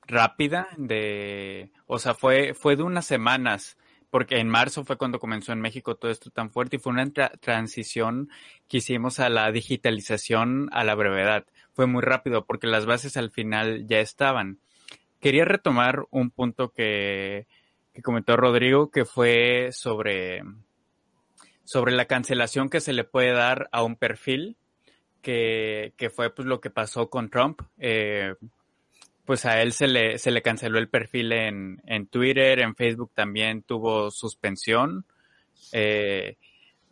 [0.06, 3.76] rápida de, o sea, fue, fue de unas semanas,
[4.10, 7.10] porque en marzo fue cuando comenzó en México todo esto tan fuerte y fue una
[7.10, 8.30] transición
[8.68, 11.46] que hicimos a la digitalización a la brevedad.
[11.72, 14.60] Fue muy rápido porque las bases al final ya estaban.
[15.20, 17.46] Quería retomar un punto que,
[17.92, 20.42] que comentó Rodrigo, que fue sobre,
[21.64, 24.56] sobre la cancelación que se le puede dar a un perfil,
[25.22, 27.62] que, que fue pues lo que pasó con Trump.
[27.78, 28.34] Eh,
[29.24, 33.12] pues a él se le, se le canceló el perfil en, en Twitter, en Facebook
[33.14, 35.06] también tuvo suspensión.
[35.72, 36.36] Eh,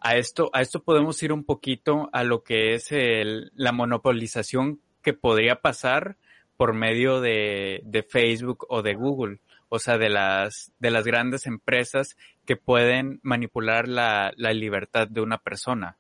[0.01, 4.81] a esto, a esto podemos ir un poquito a lo que es el, la monopolización
[5.03, 6.17] que podría pasar
[6.57, 11.47] por medio de, de, Facebook o de Google, o sea, de las, de las grandes
[11.47, 12.17] empresas
[12.47, 15.99] que pueden manipular la, la libertad de una persona.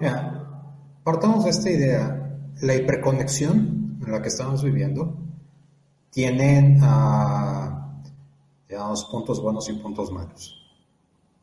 [0.00, 0.44] Ya,
[1.04, 2.24] partamos esta idea.
[2.62, 5.14] La hiperconexión en la que estamos viviendo
[6.10, 6.80] tienen,
[8.66, 10.54] digamos, puntos buenos y puntos malos.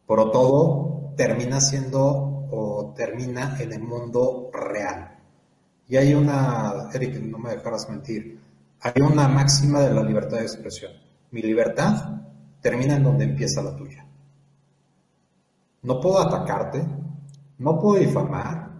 [0.07, 5.19] Pero todo termina siendo o termina en el mundo real.
[5.87, 8.39] Y hay una, Eric, no me dejarás mentir,
[8.81, 10.91] hay una máxima de la libertad de expresión.
[11.31, 12.21] Mi libertad
[12.61, 14.05] termina en donde empieza la tuya.
[15.83, 16.83] No puedo atacarte,
[17.59, 18.71] no puedo difamar,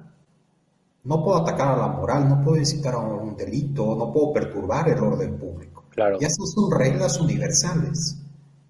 [1.06, 4.89] no puedo atacar a la moral, no puedo incitar a un delito, no puedo perturbar
[4.89, 5.86] el orden público.
[5.91, 6.18] Claro.
[6.20, 8.18] Y esas son reglas universales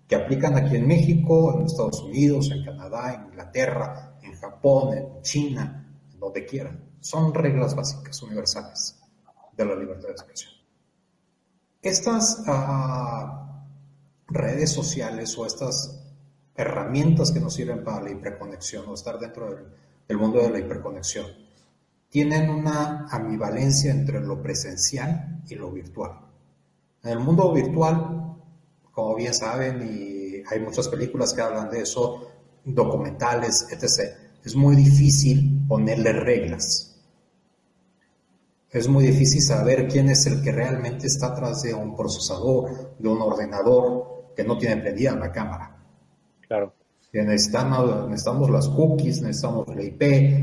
[0.08, 5.22] que aplican aquí en México, en Estados Unidos, en Canadá, en Inglaterra, en Japón, en
[5.22, 6.84] China, en donde quieran.
[7.00, 9.02] Son reglas básicas, universales
[9.56, 10.52] de la libertad de expresión.
[11.82, 13.64] Estas ah,
[14.28, 16.04] redes sociales o estas
[16.54, 19.56] herramientas que nos sirven para la hiperconexión o estar dentro
[20.08, 21.45] del mundo de la hiperconexión
[22.16, 26.14] tienen una ambivalencia entre lo presencial y lo virtual.
[27.04, 28.38] En el mundo virtual,
[28.90, 32.26] como bien saben, y hay muchas películas que hablan de eso,
[32.64, 34.14] documentales, etc.,
[34.46, 37.04] es muy difícil ponerle reglas.
[38.70, 43.10] Es muy difícil saber quién es el que realmente está atrás de un procesador, de
[43.10, 45.86] un ordenador que no tiene prendida la cámara.
[46.48, 46.75] Claro
[47.24, 50.02] necesitamos, necesitamos las cookies, necesitamos la IP,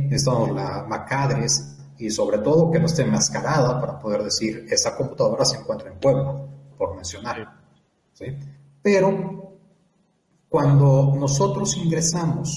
[0.08, 1.50] necesitamos la MAC
[1.98, 5.98] y sobre todo que no esté enmascarada para poder decir esa computadora se encuentra en
[5.98, 6.46] Puebla,
[6.78, 7.60] por mencionar.
[8.82, 9.58] Pero
[10.48, 12.56] cuando nosotros ingresamos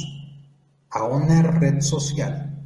[0.90, 2.58] a una red social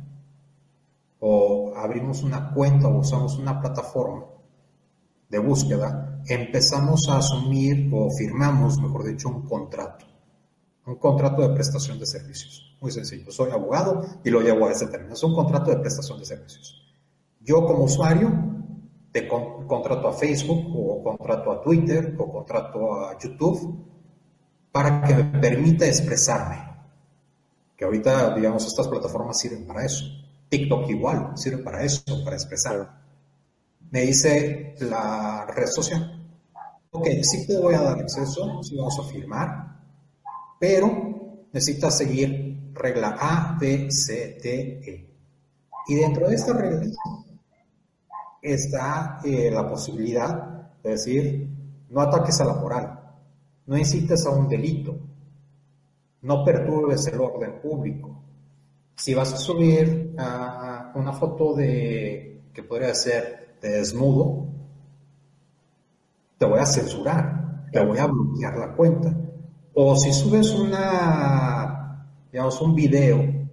[1.20, 4.26] o abrimos una cuenta o usamos una plataforma
[5.30, 10.09] de búsqueda, empezamos a asumir o firmamos, mejor dicho, un contrato
[10.86, 12.76] un contrato de prestación de servicios.
[12.82, 13.32] Muy sencillo.
[13.32, 15.14] Soy abogado y lo llevo a ese término.
[15.14, 16.82] Es un contrato de prestación de servicios.
[17.42, 18.32] Yo como usuario
[19.12, 23.86] te contrato a Facebook o contrato a Twitter o contrato a YouTube
[24.72, 26.70] para que me permita expresarme.
[27.76, 30.06] Que ahorita, digamos, estas plataformas sirven para eso.
[30.50, 33.00] TikTok igual sirve para eso, para expresar.
[33.92, 36.20] Me dice la red social,
[36.92, 39.69] ok, sí te voy a dar acceso, sí vamos a firmar,
[40.60, 45.10] pero necesitas seguir regla A, B, C, D, E.
[45.88, 46.92] Y dentro de esta regla
[48.42, 51.50] está eh, la posibilidad de decir,
[51.90, 53.00] no ataques a la moral,
[53.66, 54.98] no incites a un delito,
[56.22, 58.24] no perturbes el orden público.
[58.96, 60.14] Si vas a subir
[60.94, 64.48] una foto de, que podría ser de desnudo,
[66.38, 69.16] te voy a censurar, te voy a bloquear la cuenta.
[69.82, 73.48] O si subes una, digamos, un video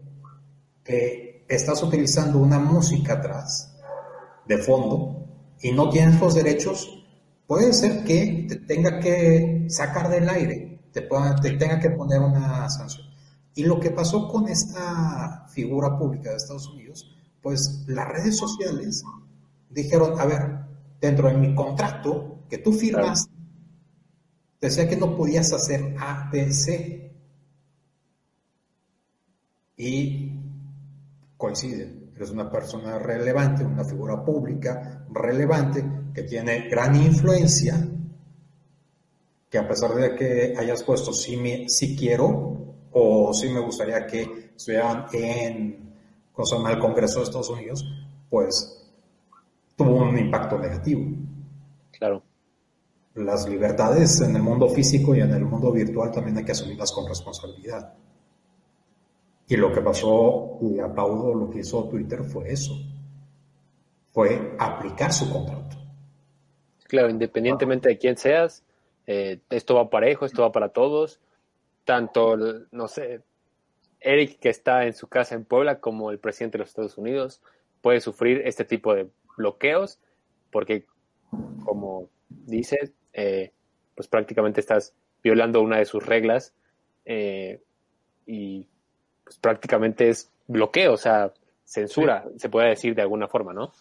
[0.82, 3.78] que estás utilizando una música atrás,
[4.44, 5.24] de fondo,
[5.62, 7.06] y no tienes los derechos,
[7.46, 11.02] puede ser que te tenga que sacar del aire, te,
[11.42, 13.06] te tenga que poner una sanción.
[13.54, 17.08] Y lo que pasó con esta figura pública de Estados Unidos,
[17.40, 19.04] pues las redes sociales
[19.70, 20.58] dijeron, a ver,
[21.00, 23.28] dentro de mi contrato que tú firmas,
[24.60, 27.12] decía que no podías hacer A, B, C.
[29.76, 30.32] Y
[31.36, 37.86] coincide, eres una persona relevante, una figura pública relevante que tiene gran influencia,
[39.50, 42.56] que a pesar de que hayas puesto si, me, si quiero
[42.92, 45.92] o si me gustaría que estuvieran en,
[46.34, 47.84] en el Congreso de Estados Unidos,
[48.30, 48.82] pues
[49.76, 51.04] tuvo un impacto negativo.
[53.16, 56.92] Las libertades en el mundo físico y en el mundo virtual también hay que asumirlas
[56.92, 57.94] con responsabilidad.
[59.48, 62.74] Y lo que pasó, y aplaudo lo que hizo Twitter, fue eso.
[64.12, 65.76] Fue aplicar su contrato.
[66.84, 68.64] Claro, independientemente de quién seas,
[69.06, 71.20] eh, esto va parejo, esto va para todos.
[71.84, 72.36] Tanto,
[72.70, 73.22] no sé,
[74.00, 77.42] Eric que está en su casa en Puebla como el presidente de los Estados Unidos
[77.80, 79.98] puede sufrir este tipo de bloqueos
[80.50, 80.86] porque,
[81.64, 83.50] como dices, eh,
[83.94, 86.52] pues prácticamente estás violando una de sus reglas
[87.06, 87.62] eh,
[88.26, 88.68] y
[89.24, 91.32] pues prácticamente es bloqueo, o sea,
[91.64, 93.72] censura, se puede decir de alguna forma, ¿no?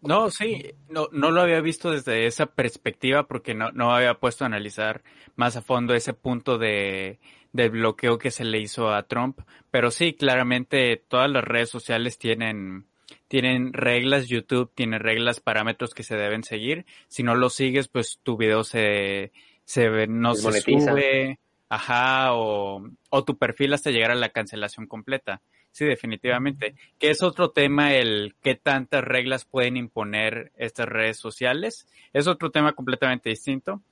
[0.00, 4.44] No, sí, no, no lo había visto desde esa perspectiva porque no, no había puesto
[4.44, 5.02] a analizar
[5.36, 7.20] más a fondo ese punto de,
[7.52, 12.18] del bloqueo que se le hizo a Trump, pero sí, claramente todas las redes sociales
[12.18, 12.86] tienen
[13.34, 16.86] tienen reglas, YouTube tiene reglas, parámetros que se deben seguir.
[17.08, 19.32] Si no lo sigues, pues tu video se,
[19.64, 25.42] se no se sube, ajá, o, o tu perfil hasta llegar a la cancelación completa.
[25.72, 26.76] Sí, definitivamente.
[27.00, 31.88] Que es otro tema el qué tantas reglas pueden imponer estas redes sociales.
[32.12, 33.82] Es otro tema completamente distinto.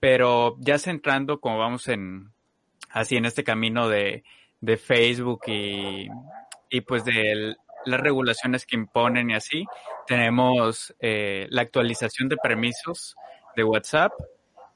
[0.00, 2.30] Pero ya centrando, como vamos en,
[2.88, 4.24] así en este camino de,
[4.62, 6.08] de Facebook y,
[6.70, 7.56] y pues de
[7.86, 9.64] las regulaciones que imponen y así.
[10.06, 13.16] Tenemos eh, la actualización de permisos
[13.56, 14.12] de WhatsApp,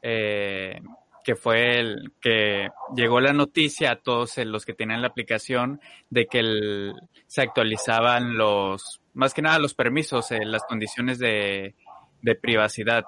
[0.03, 0.81] eh,
[1.23, 6.27] que fue el que llegó la noticia a todos los que tienen la aplicación de
[6.27, 6.93] que
[7.27, 11.75] se actualizaban los, más que nada los permisos, eh, las condiciones de,
[12.23, 13.05] de privacidad,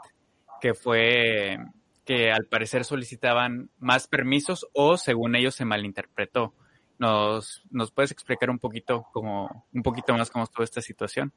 [0.61, 1.59] que fue
[2.05, 6.55] que al parecer solicitaban más permisos o según ellos se malinterpretó.
[7.03, 11.32] ¿Nos, nos puedes explicar un poquito, como, un poquito más cómo estuvo esta situación?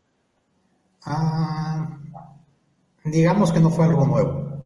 [1.04, 1.98] Ah,
[3.04, 4.64] digamos que no fue algo nuevo.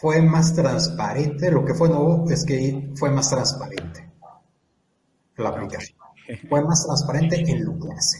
[0.00, 1.48] Fue más transparente.
[1.52, 4.10] Lo que fue nuevo es que fue más transparente
[5.36, 5.96] la aplicación.
[6.48, 8.18] Fue más transparente en lo que hace.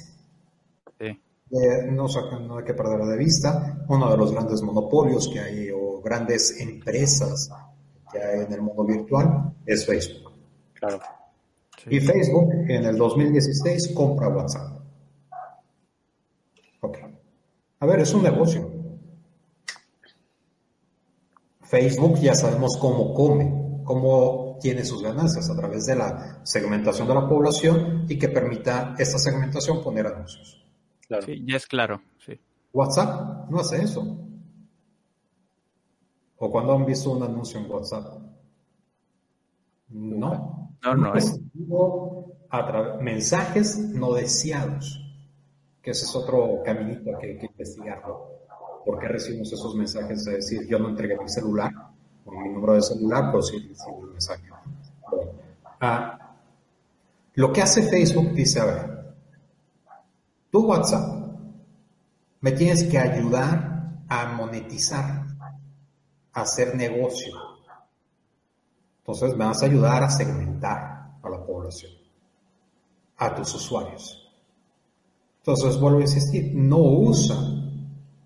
[1.01, 2.07] Eh, no,
[2.47, 6.61] no, hay que perder de vista uno de los grandes monopolios que hay o grandes
[6.61, 7.51] empresas
[8.11, 10.33] que hay en el mundo virtual es Facebook.
[10.75, 11.01] Claro.
[11.87, 14.81] Y Facebook en el 2016 compra WhatsApp.
[16.81, 16.99] Ok.
[17.81, 18.71] A ver, es un negocio.
[21.63, 27.15] Facebook ya sabemos cómo come, cómo tiene sus ganancias a través de la segmentación de
[27.15, 30.65] la población y que permita esta segmentación poner anuncios.
[31.07, 31.27] Claro.
[31.27, 32.39] Sí, ya es claro, sí.
[32.73, 34.28] WhatsApp no hace eso.
[36.39, 38.21] ¿O cuando han visto un anuncio en WhatsApp?
[39.89, 40.77] No.
[40.83, 41.15] No, no.
[41.15, 41.41] Es...
[43.01, 45.05] mensajes no deseados,
[45.83, 48.39] que ese es otro caminito que hay que investigarlo.
[48.85, 51.73] ¿Por qué recibimos esos mensajes de decir, yo no entregué mi celular,
[52.25, 54.49] o mi número de celular, pero sí recibí un mensaje?
[55.81, 56.37] Ah,
[57.35, 59.15] lo que hace Facebook dice, a ver,
[60.51, 61.19] tu WhatsApp
[62.41, 65.18] me tienes que ayudar a monetizar
[66.41, 67.35] hacer negocio.
[69.01, 71.93] Entonces me vas a ayudar a segmentar a la población,
[73.17, 74.29] a tus usuarios.
[75.39, 77.37] Entonces vuelvo a insistir, no usa,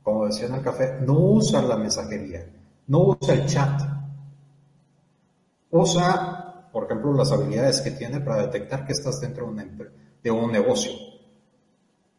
[0.02, 2.50] como decía en el café, no usa la mensajería,
[2.88, 3.80] no usa el chat.
[5.70, 9.90] Usa, por ejemplo, las habilidades que tiene para detectar que estás dentro de un,
[10.22, 10.92] de un negocio,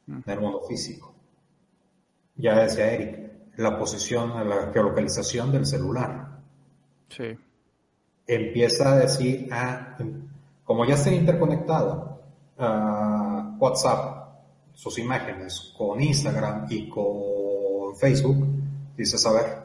[0.08, 1.14] en el mundo físico.
[2.36, 3.22] Ya decía Eric,
[3.58, 6.39] la posición, la geolocalización del celular.
[7.10, 7.38] Sí.
[8.26, 9.97] Empieza a decir, ah,
[10.64, 12.22] como ya está interconectado
[12.58, 14.24] uh, WhatsApp,
[14.74, 18.47] sus imágenes con Instagram y con Facebook,
[18.97, 19.64] dices, a ver,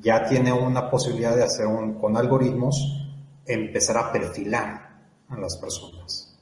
[0.00, 3.10] ya tiene una posibilidad de hacer un, con algoritmos,
[3.44, 6.34] empezar a perfilar a las personas.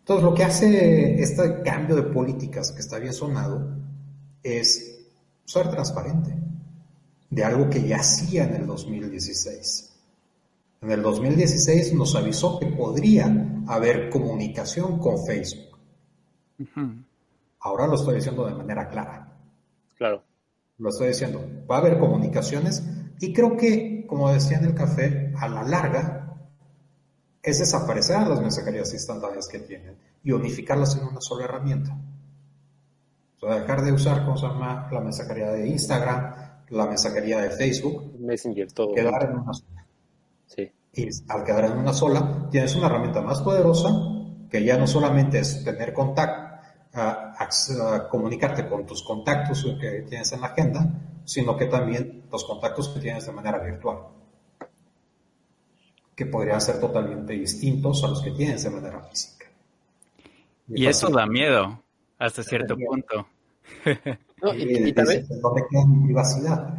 [0.00, 3.83] Entonces, lo que hace este cambio de políticas que está bien sonado
[4.44, 5.00] es
[5.44, 6.32] ser transparente
[7.30, 9.92] de algo que ya hacía en el 2016.
[10.82, 13.34] En el 2016 nos avisó que podría
[13.66, 15.78] haber comunicación con Facebook.
[17.60, 19.32] Ahora lo estoy diciendo de manera clara.
[19.96, 20.22] Claro.
[20.78, 21.42] Lo estoy diciendo.
[21.68, 22.84] Va a haber comunicaciones
[23.20, 26.20] y creo que, como decía en el café, a la larga
[27.42, 31.96] es desaparecer las mensajerías instantáneas que tienen y unificarlas en una sola herramienta
[33.46, 34.88] dejar de usar, ¿cómo se llama?
[34.90, 36.34] La mensajería de Instagram,
[36.70, 38.18] la mensajería de Facebook.
[38.18, 38.94] Messenger, todo.
[38.94, 39.86] Quedar en una sola.
[40.46, 40.72] Sí.
[40.92, 43.90] Y al quedar en una sola, tienes una herramienta más poderosa
[44.50, 46.44] que ya no solamente es tener contacto,
[48.08, 50.86] comunicarte con tus contactos que tienes en la agenda,
[51.24, 53.98] sino que también los contactos que tienes de manera virtual,
[56.14, 59.46] que podrían ser totalmente distintos a los que tienes de manera física.
[60.68, 61.82] Y, eso da miedo
[62.18, 63.26] hasta cierto punto.
[64.42, 65.26] No, y, también...
[66.04, 66.78] privacidad.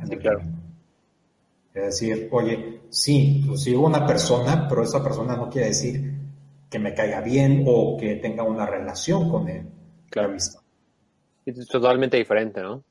[1.73, 6.13] Es decir, oye, sí, pues sigo una persona, pero esa persona no quiere decir
[6.69, 9.67] que me caiga bien o que tenga una relación con él.
[10.09, 10.35] Claro.
[10.35, 12.83] Es totalmente diferente, ¿no?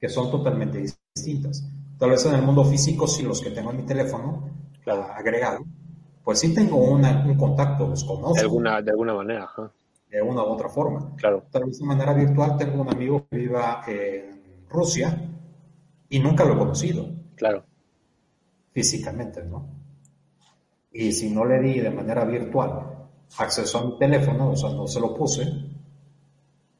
[0.00, 1.64] Que son totalmente distintas.
[1.98, 4.48] Tal vez en el mundo físico, sí, los que tengo en mi teléfono
[4.82, 5.04] claro.
[5.12, 5.64] agregado,
[6.24, 7.02] pues sí tengo un
[7.36, 8.34] contacto, los conozco.
[8.34, 9.70] De alguna, de alguna manera, ajá
[10.10, 11.14] de una u otra forma.
[11.16, 11.44] Claro.
[11.50, 15.16] Tal vez de manera virtual tengo un amigo que viva en Rusia
[16.08, 17.08] y nunca lo he conocido.
[17.36, 17.64] Claro.
[18.72, 19.68] Físicamente, ¿no?
[20.92, 23.08] Y si no le di de manera virtual
[23.38, 25.44] acceso a mi teléfono, o sea, no se lo puse,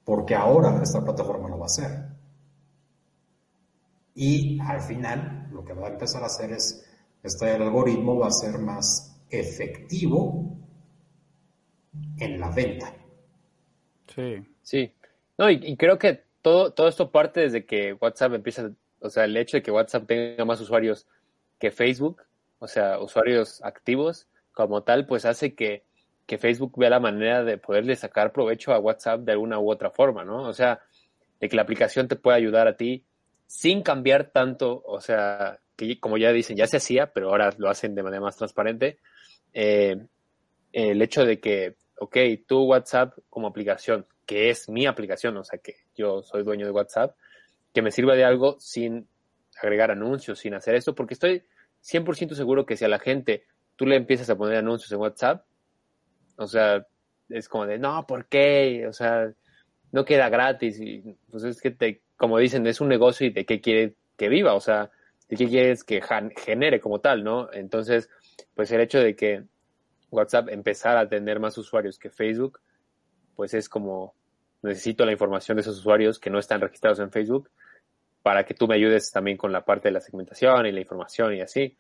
[0.05, 2.11] porque ahora esta plataforma lo va a hacer.
[4.15, 6.85] Y al final, lo que va a empezar a hacer es,
[7.23, 10.57] este algoritmo va a ser más efectivo
[12.19, 12.93] en la venta.
[14.15, 14.43] Sí.
[14.63, 14.93] Sí.
[15.39, 19.37] No, y, creo que todo, todo esto parte desde que WhatsApp empieza, o sea, el
[19.37, 21.07] hecho de que WhatsApp tenga más usuarios
[21.59, 22.23] que Facebook,
[22.59, 25.85] o sea, usuarios activos como tal, pues hace que,
[26.27, 29.91] que Facebook vea la manera de poderle sacar provecho a WhatsApp de alguna u otra
[29.91, 30.43] forma, ¿no?
[30.43, 30.81] O sea,
[31.41, 33.05] de que la aplicación te pueda ayudar a ti
[33.47, 37.71] sin cambiar tanto, o sea, que como ya dicen, ya se hacía, pero ahora lo
[37.71, 38.99] hacen de manera más transparente,
[39.53, 39.97] eh,
[40.73, 45.59] el hecho de que, ok, tu WhatsApp como aplicación, que es mi aplicación, o sea,
[45.59, 47.15] que yo soy dueño de WhatsApp,
[47.75, 49.07] que me sirva de algo sin
[49.63, 51.45] agregar anuncios, sin hacer esto, porque estoy
[51.83, 53.45] 100% seguro que si a la gente
[53.77, 55.45] tú le empiezas a poner anuncios en WhatsApp,
[56.37, 56.87] o sea,
[57.29, 58.87] es como de, no, ¿por qué?
[58.89, 59.31] O sea,
[59.93, 60.81] no queda gratis.
[60.81, 64.31] Y pues es que, te, como dicen, es un negocio y de qué quiere que
[64.31, 64.91] viva, o sea,
[65.29, 66.01] de qué quieres que
[66.37, 67.53] genere como tal, ¿no?
[67.53, 68.09] Entonces,
[68.55, 69.45] pues el hecho de que
[70.11, 72.61] WhatsApp empezara a tener más usuarios que Facebook,
[73.37, 74.15] pues es como,
[74.63, 77.51] necesito la información de esos usuarios que no están registrados en Facebook
[78.23, 81.35] para que tú me ayudes también con la parte de la segmentación y la información
[81.35, 81.77] y así.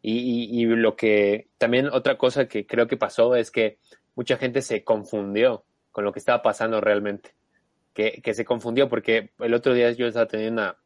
[0.00, 3.78] Y, y, lo que también otra cosa que creo que pasó es que
[4.14, 7.34] mucha gente se confundió con lo que estaba pasando realmente.
[7.94, 10.76] Que, que se confundió porque el otro día yo estaba teniendo una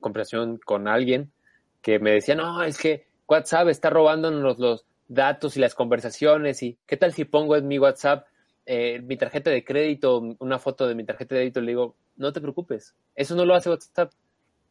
[0.00, 1.32] conversación con alguien
[1.80, 6.78] que me decía, no, es que WhatsApp está robándonos los datos y las conversaciones y
[6.86, 8.26] qué tal si pongo en mi WhatsApp
[8.66, 12.32] eh, mi tarjeta de crédito, una foto de mi tarjeta de crédito, le digo, no
[12.32, 14.12] te preocupes, eso no lo hace WhatsApp.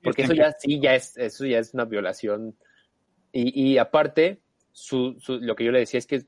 [0.01, 2.55] Porque eso ya sí, ya es, eso ya es una violación.
[3.33, 4.39] Y, y aparte,
[4.71, 6.23] su, su, lo que yo le decía es que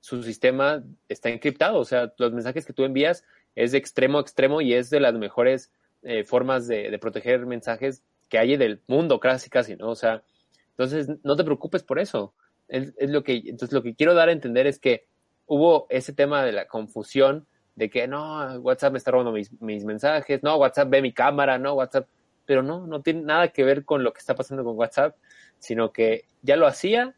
[0.00, 1.78] su sistema está encriptado.
[1.78, 4.98] O sea, los mensajes que tú envías es de extremo a extremo y es de
[4.98, 5.70] las mejores
[6.02, 9.90] eh, formas de, de, proteger mensajes que hay del mundo, casi, casi, ¿no?
[9.90, 10.24] O sea,
[10.70, 12.34] entonces no te preocupes por eso.
[12.68, 15.06] Es, es, lo que, entonces lo que quiero dar a entender es que
[15.46, 19.84] hubo ese tema de la confusión de que no, WhatsApp me está robando mis, mis
[19.84, 22.06] mensajes, no, WhatsApp ve mi cámara, no, WhatsApp
[22.44, 25.16] pero no, no tiene nada que ver con lo que está pasando con WhatsApp,
[25.58, 27.14] sino que ya lo hacía,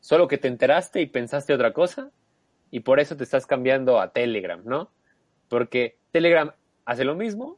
[0.00, 2.10] solo que te enteraste y pensaste otra cosa,
[2.70, 4.90] y por eso te estás cambiando a Telegram, ¿no?
[5.48, 6.52] Porque Telegram
[6.84, 7.56] hace lo mismo,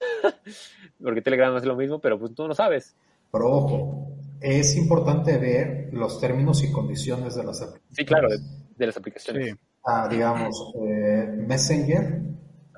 [1.02, 2.96] porque Telegram hace lo mismo, pero pues tú no sabes.
[3.32, 4.09] Pero
[4.40, 7.96] es importante ver los términos y condiciones de las aplicaciones.
[7.96, 9.56] Sí, claro, de, las aplicaciones.
[9.84, 12.22] Ah, digamos, eh, Messenger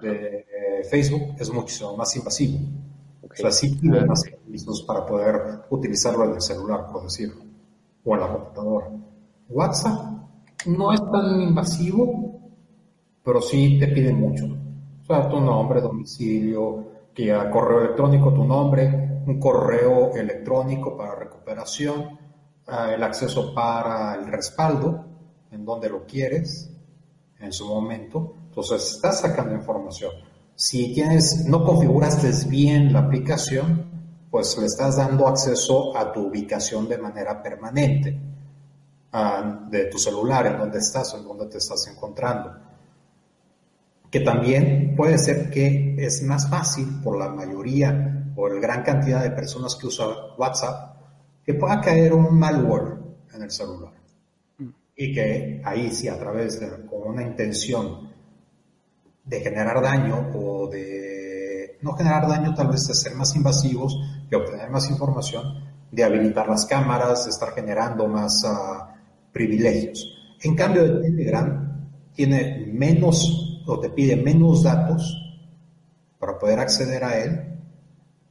[0.01, 2.59] de eh, Facebook es muchísimo más invasivo.
[3.23, 7.43] O sea, sí pide más permisos para poder utilizarlo en el celular, por decirlo,
[8.05, 8.91] o en la computadora.
[9.49, 10.13] WhatsApp
[10.67, 12.41] no es tan invasivo,
[13.25, 14.47] pero sí te pide mucho.
[15.03, 21.15] O sea, tu nombre, domicilio, que a correo electrónico tu nombre, un correo electrónico para
[21.15, 22.19] recuperación,
[22.69, 25.05] uh, el acceso para el respaldo,
[25.51, 26.71] en donde lo quieres,
[27.39, 28.35] en su momento.
[28.49, 30.13] Entonces, estás sacando información.
[30.55, 33.91] Si tienes, no configuraste bien la aplicación,
[34.31, 38.19] pues le estás dando acceso a tu ubicación de manera permanente
[39.13, 42.51] uh, de tu celular, en donde estás en donde te estás encontrando.
[44.11, 49.31] Que también puede ser que es más fácil por la mayoría la gran cantidad de
[49.31, 50.97] personas que usan WhatsApp
[51.45, 52.99] que pueda caer un malware
[53.35, 53.93] en el celular.
[54.95, 58.11] Y que ahí sí, a través de con una intención
[59.25, 63.99] de generar daño o de no generar daño, tal vez de ser más invasivos,
[64.31, 65.45] de obtener más información,
[65.91, 70.37] de habilitar las cámaras, de estar generando más uh, privilegios.
[70.43, 75.19] En cambio, Telegram tiene menos o te pide menos datos
[76.19, 77.52] para poder acceder a él,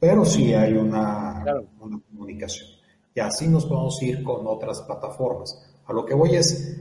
[0.02, 1.68] pero sí hay una, claro.
[1.78, 2.66] una comunicación.
[3.14, 5.64] Y así nos podemos ir con otras plataformas.
[5.86, 6.76] A lo que voy es,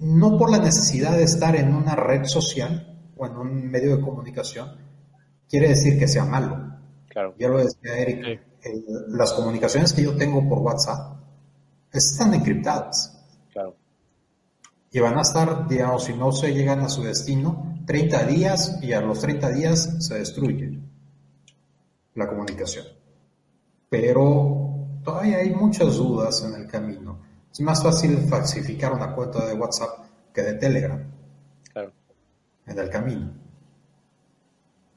[0.00, 4.02] no por la necesidad de estar en una red social, o en un medio de
[4.02, 4.68] comunicación,
[5.48, 6.78] quiere decir que sea malo.
[7.08, 7.34] Claro.
[7.38, 8.68] Ya lo decía Eric, sí.
[8.68, 11.16] eh, las comunicaciones que yo tengo por WhatsApp
[11.90, 13.18] están encriptadas.
[13.50, 13.76] Claro.
[14.92, 18.92] Y van a estar, digamos, si no se llegan a su destino, 30 días y
[18.92, 20.86] a los 30 días se destruye
[22.18, 22.84] la comunicación.
[23.88, 27.20] Pero todavía hay muchas dudas en el camino.
[27.50, 31.02] Es más fácil falsificar una cuenta de WhatsApp que de Telegram
[32.66, 33.32] en el camino.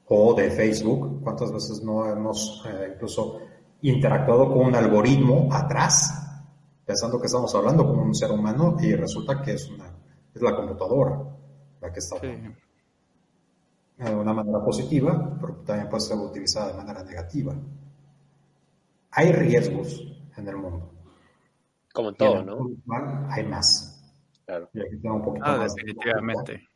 [0.08, 3.38] O de Facebook, cuántas veces no hemos eh, incluso
[3.80, 6.44] interactuado con un algoritmo atrás,
[6.84, 9.90] pensando que estamos hablando con un ser humano y resulta que es, una,
[10.34, 11.18] es la computadora
[11.80, 12.28] la que está sí.
[13.96, 17.54] De una manera positiva, pero también puede ser utilizada de manera negativa.
[19.12, 20.02] Hay riesgos
[20.36, 20.90] en el mundo.
[21.92, 22.70] Como todo, ¿no?
[23.28, 24.00] Hay más.
[24.44, 24.68] Claro.
[24.72, 26.52] Y aquí tengo un poquito ah, más definitivamente.
[26.52, 26.68] De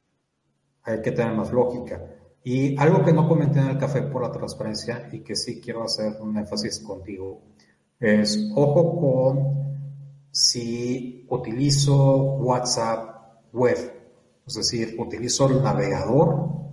[0.86, 2.00] hay que tener más lógica.
[2.44, 5.82] Y algo que no comenté en el café por la transparencia y que sí quiero
[5.82, 7.42] hacer un énfasis contigo
[7.98, 9.66] es, ojo con
[10.30, 13.76] si utilizo WhatsApp web,
[14.46, 16.65] es decir, utilizo el navegador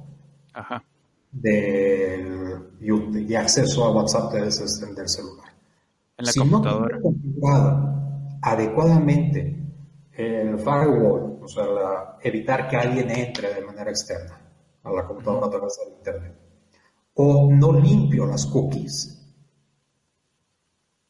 [1.32, 5.54] Del, y, acceso a WhatsApp desde el celular.
[6.18, 6.98] En la si computadora.
[6.98, 7.94] no configurado
[8.42, 9.64] adecuadamente
[10.12, 14.40] el firewall, o sea, evitar que alguien entre de manera externa
[14.84, 16.40] a la computadora a través del Internet,
[17.16, 19.24] o no limpio las cookies,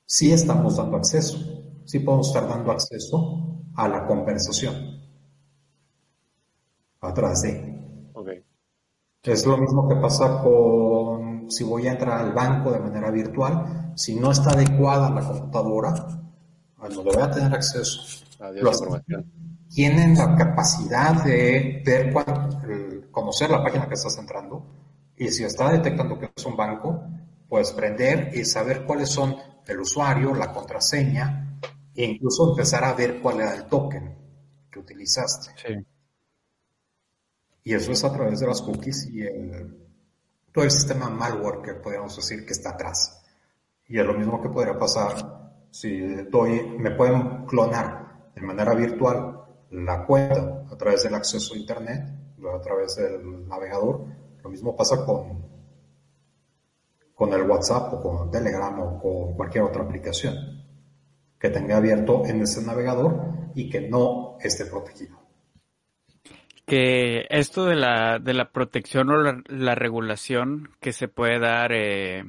[0.06, 1.38] sí estamos dando acceso,
[1.86, 5.02] sí podemos estar dando acceso a la conversación
[7.02, 7.74] a través de.
[9.24, 13.94] Es lo mismo que pasa con si voy a entrar al banco de manera virtual,
[13.96, 15.94] si no está adecuada la computadora,
[16.78, 18.26] no le voy a tener acceso.
[19.70, 24.66] Tienen la capacidad de ver cuál, conocer la página que estás entrando
[25.16, 27.04] y si está detectando que es un banco,
[27.48, 31.60] pues prender y saber cuáles son el usuario, la contraseña
[31.96, 34.18] e incluso empezar a ver cuál era el token
[34.70, 35.52] que utilizaste.
[35.56, 35.93] Sí.
[37.64, 39.78] Y eso es a través de las cookies y el,
[40.52, 43.24] todo el sistema malware que podríamos decir que está atrás.
[43.88, 49.42] Y es lo mismo que podría pasar si me pueden clonar de manera virtual
[49.72, 52.04] la cuenta a través del acceso a Internet,
[52.54, 54.06] a través del navegador.
[54.44, 55.48] Lo mismo pasa con,
[57.16, 60.36] con el WhatsApp o con Telegram o con cualquier otra aplicación
[61.40, 65.23] que tenga abierto en ese navegador y que no esté protegido.
[66.66, 72.24] Que esto de la, de la protección o la, regulación que se puede dar eh,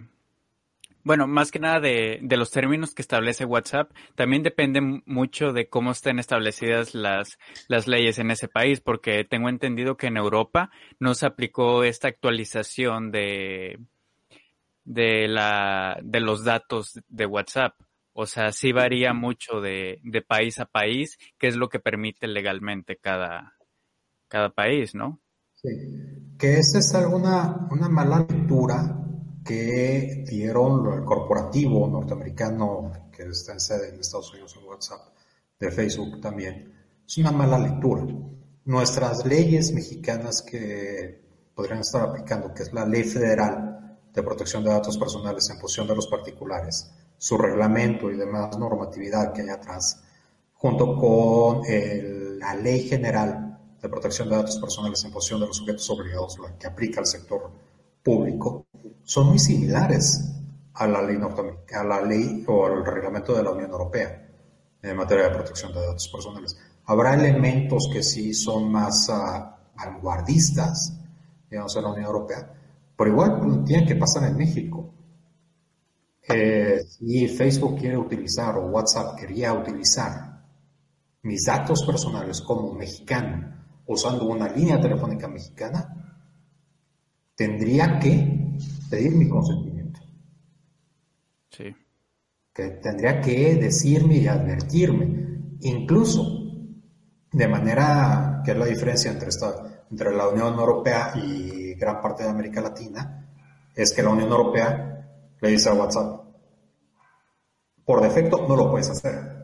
[1.05, 5.69] bueno, más que nada de, de, los términos que establece WhatsApp, también depende mucho de
[5.69, 10.71] cómo estén establecidas las, las leyes en ese país, porque tengo entendido que en Europa
[10.99, 13.79] no se aplicó esta actualización de,
[14.85, 17.75] de, la, de los datos de WhatsApp.
[18.15, 22.29] O sea, sí varía mucho de, de país a país, qué es lo que permite
[22.29, 23.54] legalmente cada,
[24.29, 25.21] cada país, ¿no?
[25.55, 25.69] Sí,
[26.39, 29.01] que esa es alguna una mala lectura
[29.45, 35.01] que dieron el corporativo norteamericano que está en sede en Estados Unidos en WhatsApp,
[35.59, 36.73] de Facebook también,
[37.07, 38.05] es una mala lectura.
[38.65, 41.23] Nuestras leyes mexicanas que
[41.55, 45.87] podrían estar aplicando, que es la Ley Federal de Protección de Datos Personales en función
[45.87, 50.03] de los particulares, su reglamento y demás normatividad que hay atrás,
[50.55, 51.63] junto con
[52.39, 53.54] la Ley General
[53.85, 57.07] de Protección de Datos Personales en función de los sujetos obligados, la que aplica al
[57.07, 57.51] sector
[58.03, 58.67] público,
[59.03, 60.25] son muy similares
[60.73, 61.19] a la ley
[61.75, 64.27] a la ley o al reglamento de la Unión Europea
[64.81, 66.57] en materia de protección de datos personales.
[66.87, 70.99] Habrá elementos que sí son más uh, vanguardistas,
[71.51, 72.55] digamos, en la Unión Europea,
[72.97, 74.95] pero igual tiene que pasar en México.
[76.27, 80.43] Eh, si Facebook quiere utilizar o WhatsApp quería utilizar
[81.23, 83.55] mis datos personales como mexicano
[83.87, 86.05] usando una línea telefónica mexicana,
[87.35, 88.59] tendría que
[88.91, 90.01] pedir mi consentimiento.
[91.51, 91.75] Sí.
[92.53, 96.45] Que tendría que decirme y advertirme, incluso
[97.33, 102.23] de manera que es la diferencia entre, esta, entre la Unión Europea y gran parte
[102.23, 103.29] de América Latina,
[103.75, 106.23] es que la Unión Europea le dice a WhatsApp,
[107.85, 109.35] por defecto no lo puedes hacer.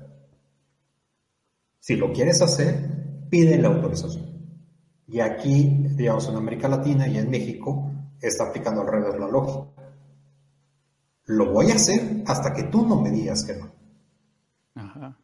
[1.81, 4.30] Si lo quieres hacer, pide la autorización.
[5.11, 7.91] Y aquí, digamos, en América Latina y en México,
[8.21, 9.67] está aplicando al revés la lógica.
[11.27, 13.73] Lo voy a hacer hasta que tú no me digas que no.
[14.77, 15.17] Ajá.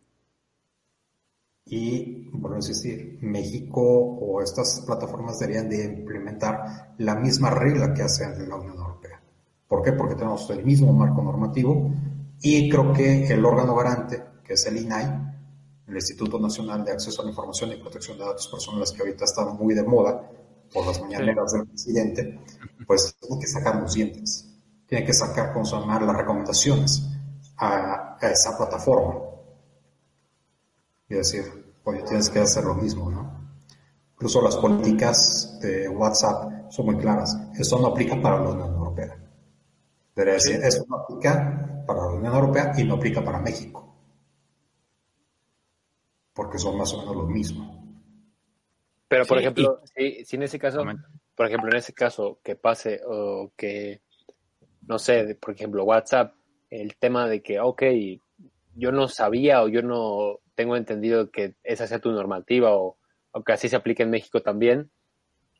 [1.67, 8.03] Y, vuelvo a insistir, México o estas plataformas deberían de implementar la misma regla que
[8.03, 9.21] hacen la Unión Europea.
[9.69, 9.93] ¿Por qué?
[9.93, 11.93] Porque tenemos el mismo marco normativo
[12.41, 15.36] y creo que el órgano garante, que es el INAI,
[15.87, 19.25] el Instituto Nacional de Acceso a la Información y Protección de Datos Personales, que ahorita
[19.25, 20.31] está muy de moda
[20.73, 22.41] por las mañaneras del presidente,
[22.87, 24.53] pues tiene que sacar los dientes,
[24.87, 27.03] tiene que sacar, consumar las recomendaciones
[27.59, 29.21] a, esa plataforma
[31.09, 31.45] y decir,
[31.85, 33.47] oye, tienes que hacer lo mismo, ¿no?
[34.15, 37.37] Incluso las políticas de WhatsApp son muy claras.
[37.57, 39.17] Esto no aplica para la Unión Europea.
[40.17, 43.86] Debería decir, esto no aplica para la Unión Europea y no aplica para México
[46.37, 47.83] porque son más o menos lo mismo.
[49.09, 50.85] Pero, por ejemplo, si, en ese caso,
[51.35, 54.03] por ejemplo, en ese caso que pase o que,
[54.83, 56.35] no sé, por ejemplo, WhatsApp,
[56.71, 57.83] el tema de que, ok,
[58.75, 62.99] yo no sabía o yo no tengo entendido que esa sea tu normativa o,
[63.45, 64.91] que así se aplique en México también,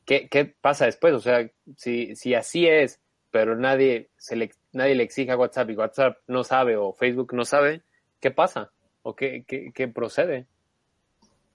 [0.05, 1.13] ¿qué, qué pasa después?
[1.13, 3.01] O sea, si, si así es,
[3.31, 7.33] pero nadie, se le, nadie le exige a WhatsApp y WhatsApp no sabe o Facebook
[7.33, 7.83] no sabe,
[8.19, 8.71] ¿qué pasa?
[9.07, 10.47] o qué, qué, procede?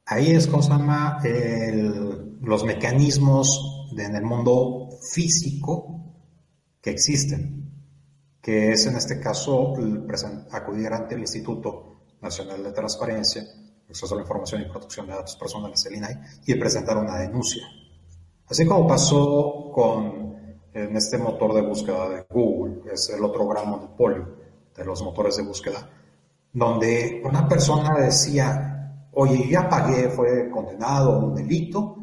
[0.07, 0.72] Ahí es como se
[2.40, 6.14] los mecanismos en el mundo físico
[6.80, 7.70] que existen,
[8.40, 9.74] que es en este caso
[10.50, 13.44] acudir ante el Instituto Nacional de Transparencia,
[13.88, 17.62] Acceso a la Información y Protección de Datos Personales, el INAI, y presentar una denuncia.
[18.48, 20.32] Así como pasó con
[20.74, 24.36] en este motor de búsqueda de Google, es el otro gran monopolio
[24.74, 25.90] de los motores de búsqueda,
[26.53, 28.71] donde una persona decía,
[29.12, 31.96] oye, ya pagué, fue condenado a un delito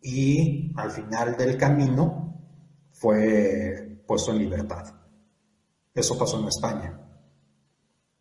[0.00, 2.34] y al final del camino
[2.92, 4.94] fue puesto en libertad.
[5.94, 7.00] Eso pasó en España.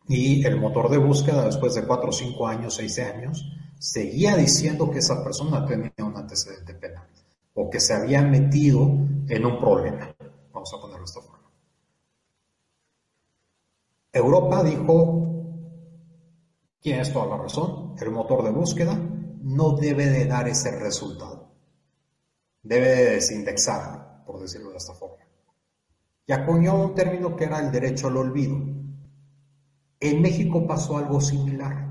[0.07, 3.45] Y el motor de búsqueda, después de 4, 5 años, 6 años,
[3.79, 7.07] seguía diciendo que esa persona tenía un antecedente penal
[7.53, 8.81] o que se había metido
[9.27, 10.13] en un problema.
[10.51, 11.49] Vamos a ponerlo de esta forma.
[14.11, 15.32] Europa dijo,
[16.83, 18.99] tienes toda la razón, el motor de búsqueda
[19.41, 21.51] no debe de dar ese resultado.
[22.61, 25.23] Debe de desindexar, por decirlo de esta forma.
[26.27, 28.55] Y acuñó un término que era el derecho al olvido.
[29.99, 31.89] En México pasó algo similar,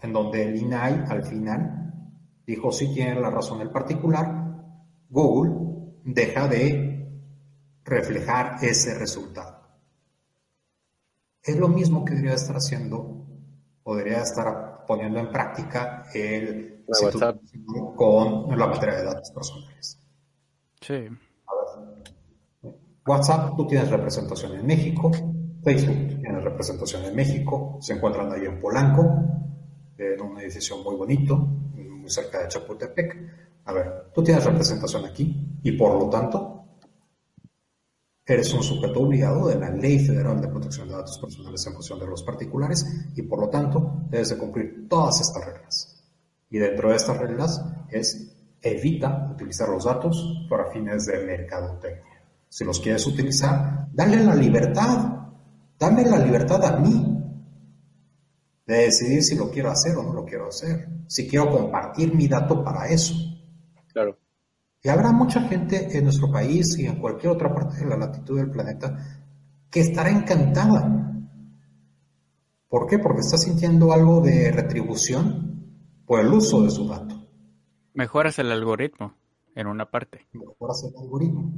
[0.00, 1.82] en donde el INAI al final
[2.46, 4.42] dijo, sí tiene la razón el particular,
[5.08, 5.52] Google
[6.04, 6.92] deja de
[7.84, 9.51] reflejar ese resultado.
[11.42, 13.26] Es lo mismo que debería estar haciendo
[13.82, 17.38] o debería estar poniendo en práctica el WhatsApp
[17.96, 19.98] con la materia de datos personales.
[20.80, 21.08] Sí.
[23.04, 25.10] WhatsApp, tú tienes representación en México,
[25.64, 29.02] Facebook tiene representación en México, se encuentran ahí en Polanco,
[29.98, 33.16] en un edificio muy bonito, muy cerca de Chapultepec.
[33.64, 36.51] A ver, tú tienes representación aquí y por lo tanto
[38.24, 41.98] Eres un sujeto obligado de la Ley Federal de Protección de Datos Personales en función
[41.98, 46.04] de los particulares y por lo tanto debes de cumplir todas estas reglas.
[46.48, 52.22] Y dentro de estas reglas es evita utilizar los datos para fines de mercadotecnia.
[52.48, 55.16] Si los quieres utilizar, dale la libertad,
[55.76, 57.18] dame la libertad a mí
[58.64, 62.28] de decidir si lo quiero hacer o no lo quiero hacer, si quiero compartir mi
[62.28, 63.14] dato para eso.
[63.92, 64.16] Claro.
[64.84, 68.36] Y habrá mucha gente en nuestro país y en cualquier otra parte de la latitud
[68.36, 68.98] del planeta
[69.70, 71.22] que estará encantada.
[72.68, 72.98] ¿Por qué?
[72.98, 77.14] Porque está sintiendo algo de retribución por el uso de su dato.
[77.94, 79.14] Mejoras el algoritmo
[79.54, 80.26] en una parte.
[80.32, 81.52] Mejoras el algoritmo.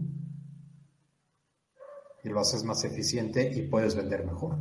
[2.24, 4.58] Y lo haces más eficiente y puedes vender mejor.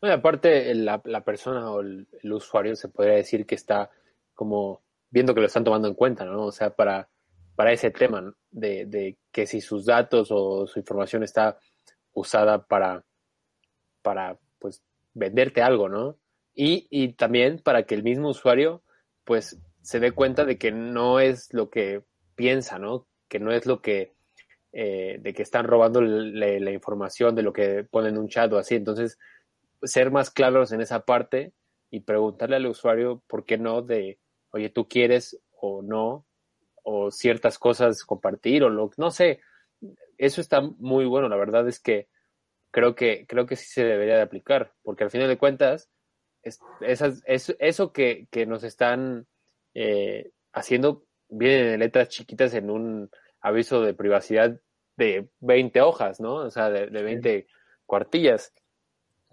[0.00, 3.90] aparte, la, persona o el usuario se podría decir que está
[4.34, 6.46] como viendo que lo están tomando en cuenta, ¿no?
[6.46, 7.08] O sea, para,
[7.54, 11.58] para ese tema de, de, que si sus datos o su información está
[12.12, 13.04] usada para,
[14.02, 14.82] para pues,
[15.14, 16.18] venderte algo, ¿no?
[16.54, 18.82] Y, y también para que el mismo usuario,
[19.24, 22.02] pues, se dé cuenta de que no es lo que
[22.34, 23.06] piensa, ¿no?
[23.28, 24.14] Que no es lo que,
[24.72, 28.52] eh, de que están robando la, la información de lo que ponen en un chat
[28.52, 28.74] o así.
[28.74, 29.18] Entonces,
[29.82, 31.52] ser más claros en esa parte
[31.90, 34.18] y preguntarle al usuario por qué no de
[34.56, 36.26] oye, tú quieres o no,
[36.82, 39.40] o ciertas cosas compartir, o lo no sé.
[40.18, 42.08] Eso está muy bueno, la verdad es que
[42.70, 45.90] creo que, creo que sí se debería de aplicar, porque al final de cuentas,
[46.42, 49.26] es, esas, eso que, que, nos están
[49.74, 54.60] eh, haciendo viene en letras chiquitas en un aviso de privacidad
[54.96, 56.36] de 20 hojas, ¿no?
[56.36, 57.46] O sea, de, de 20
[57.84, 58.54] cuartillas,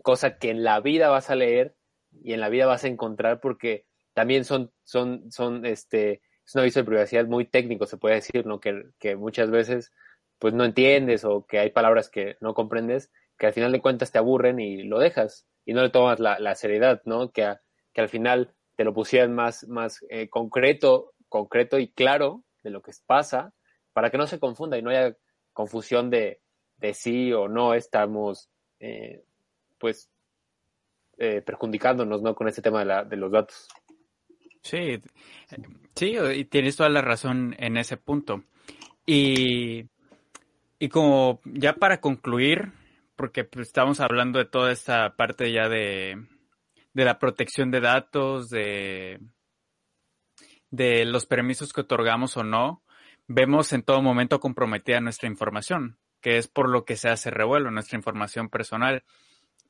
[0.02, 1.76] cosa que en la vida vas a leer
[2.24, 6.62] y en la vida vas a encontrar porque también son, son, son, este, es un
[6.62, 8.60] aviso de privacidad muy técnico, se puede decir, ¿no?
[8.60, 9.92] Que, que muchas veces,
[10.40, 14.12] pues no entiendes o que hay palabras que no comprendes, que al final de cuentas
[14.12, 17.32] te aburren y lo dejas y no le tomas la, la seriedad, ¿no?
[17.32, 17.56] Que,
[17.94, 22.82] que al final te lo pusieran más, más eh, concreto, concreto y claro de lo
[22.82, 23.54] que pasa,
[23.94, 25.16] para que no se confunda y no haya
[25.54, 26.42] confusión de,
[26.78, 28.50] de sí o no estamos,
[28.80, 29.24] eh,
[29.78, 30.10] pues,
[31.18, 32.34] eh, perjudicándonos, ¿no?
[32.36, 33.68] Con este tema de, la, de los datos.
[34.64, 35.02] Sí,
[35.96, 38.44] sí, y tienes toda la razón en ese punto.
[39.06, 39.90] Y,
[40.80, 42.72] y como ya para concluir,
[43.16, 46.26] porque pues, estamos hablando de toda esta parte ya de,
[46.94, 49.20] de la protección de datos, de,
[50.72, 52.84] de los permisos que otorgamos o no,
[53.28, 57.70] vemos en todo momento comprometida nuestra información, que es por lo que se hace revuelo,
[57.70, 59.04] nuestra información personal.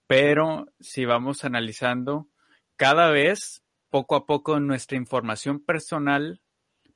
[0.06, 2.28] Pero si vamos analizando,
[2.76, 3.63] cada vez
[3.94, 6.42] poco a poco nuestra información personal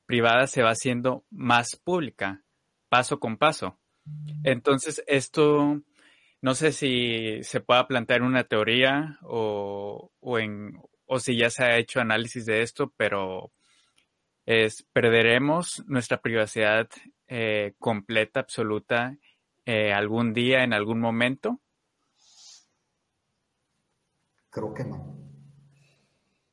[0.04, 2.42] privada se va haciendo más pública,
[2.88, 3.78] paso con paso.
[4.42, 5.80] Entonces, esto
[6.42, 10.72] no sé si se pueda plantear una teoría o, o, en,
[11.06, 13.52] o si ya se ha hecho análisis de esto, pero
[14.44, 16.88] es perderemos nuestra privacidad
[17.28, 19.16] eh, completa, absoluta,
[19.66, 21.60] eh, algún día, en algún momento.
[24.50, 25.27] Creo que no.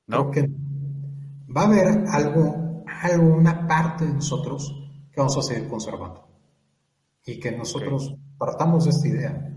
[0.07, 0.29] ¿No?
[0.29, 0.53] Creo que
[1.55, 4.73] va a haber algo, alguna parte de nosotros
[5.11, 6.27] que vamos a seguir conservando
[7.25, 9.51] y que nosotros partamos de esta idea.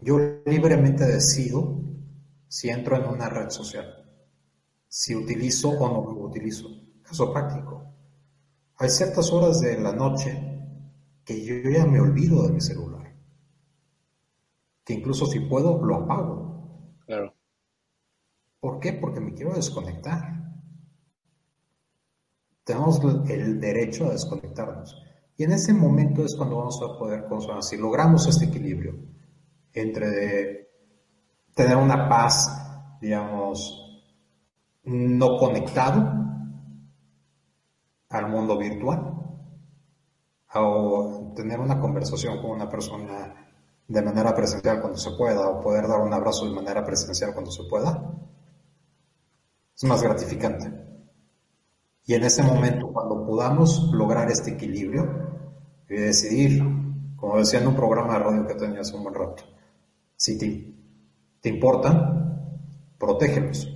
[0.00, 1.82] Yo libremente decido
[2.48, 3.86] si entro en una red social,
[4.88, 6.68] si utilizo o no lo utilizo.
[7.02, 7.94] Caso práctico.
[8.76, 10.40] Hay ciertas horas de la noche
[11.24, 13.14] que yo ya me olvido de mi celular.
[14.84, 16.96] Que incluso si puedo, lo apago.
[17.04, 17.34] Claro.
[18.60, 18.92] ¿Por qué?
[18.92, 20.38] Porque me quiero desconectar.
[22.64, 24.96] Tenemos el derecho a desconectarnos.
[25.36, 27.62] Y en ese momento es cuando vamos a poder consumir.
[27.62, 28.94] Si logramos este equilibrio
[29.72, 30.68] entre
[31.54, 34.02] tener una paz, digamos,
[34.84, 36.00] no conectado
[38.10, 39.14] al mundo virtual,
[40.54, 43.46] o tener una conversación con una persona
[43.86, 47.50] de manera presencial cuando se pueda, o poder dar un abrazo de manera presencial cuando
[47.50, 48.27] se pueda,
[49.78, 50.72] es más gratificante.
[52.04, 55.06] Y en ese momento, cuando podamos lograr este equilibrio
[55.88, 56.64] y decidir,
[57.14, 59.44] como decía en un programa de radio que tenía hace un buen rato,
[60.16, 60.74] si te,
[61.40, 62.58] te importan,
[62.98, 63.66] protégelos.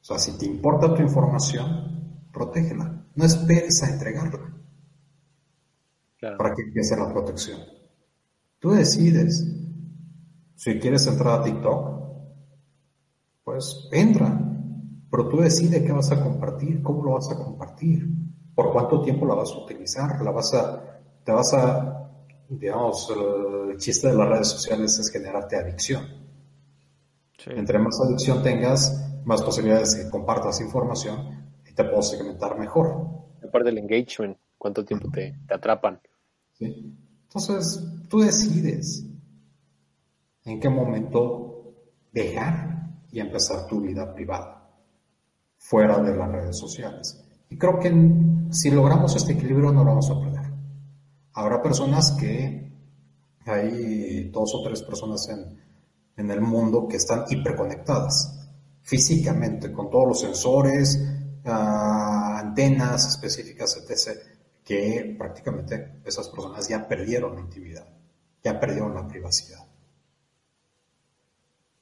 [0.00, 3.04] O sea, si te importa tu información, protégela.
[3.16, 4.54] No esperes a entregarla
[6.38, 7.60] para que empiece la protección.
[8.60, 9.44] Tú decides.
[10.54, 11.88] Si quieres entrar a TikTok,
[13.42, 14.53] pues entra.
[15.14, 18.04] Pero tú decides qué vas a compartir, cómo lo vas a compartir,
[18.52, 22.10] por cuánto tiempo la vas a utilizar, la vas a, te vas a,
[22.48, 23.14] digamos,
[23.70, 26.04] el chiste de las redes sociales es generarte adicción.
[27.46, 33.06] Entre más adicción tengas, más posibilidades de que compartas información y te puedo segmentar mejor.
[33.40, 36.00] Aparte del engagement, cuánto tiempo te, te atrapan.
[36.58, 39.06] Entonces, tú decides
[40.44, 41.72] en qué momento
[42.10, 44.63] dejar y empezar tu vida privada,
[45.64, 47.22] fuera de las redes sociales.
[47.48, 47.92] Y creo que
[48.50, 50.52] si logramos este equilibrio no lo vamos a perder.
[51.32, 52.62] Habrá personas que,
[53.46, 55.60] hay dos o tres personas en,
[56.16, 58.48] en el mundo que están hiperconectadas
[58.80, 60.98] físicamente, con todos los sensores,
[61.44, 64.34] ah, antenas específicas, etc
[64.64, 67.86] que prácticamente esas personas ya perdieron la intimidad,
[68.42, 69.60] ya perdieron la privacidad.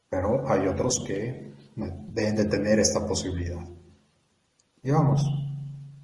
[0.09, 3.65] Pero hay otros que deben de tener esta posibilidad.
[4.83, 5.25] Digamos,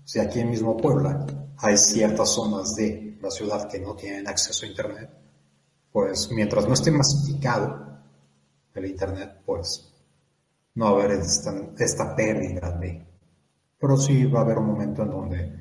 [0.04, 1.26] si aquí en mismo Puebla
[1.58, 5.10] hay ciertas zonas de la ciudad que no tienen acceso a Internet,
[5.92, 7.88] pues mientras no esté masificado
[8.74, 9.92] el Internet, pues
[10.74, 13.04] no va a haber esta, esta pérdida de...
[13.80, 15.58] Pero sí va a haber un momento en donde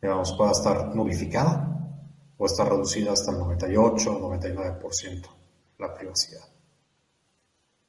[0.00, 1.64] digamos, pueda estar nulificada
[2.36, 5.26] o estar reducida hasta el 98 o 99%
[5.78, 6.44] la privacidad.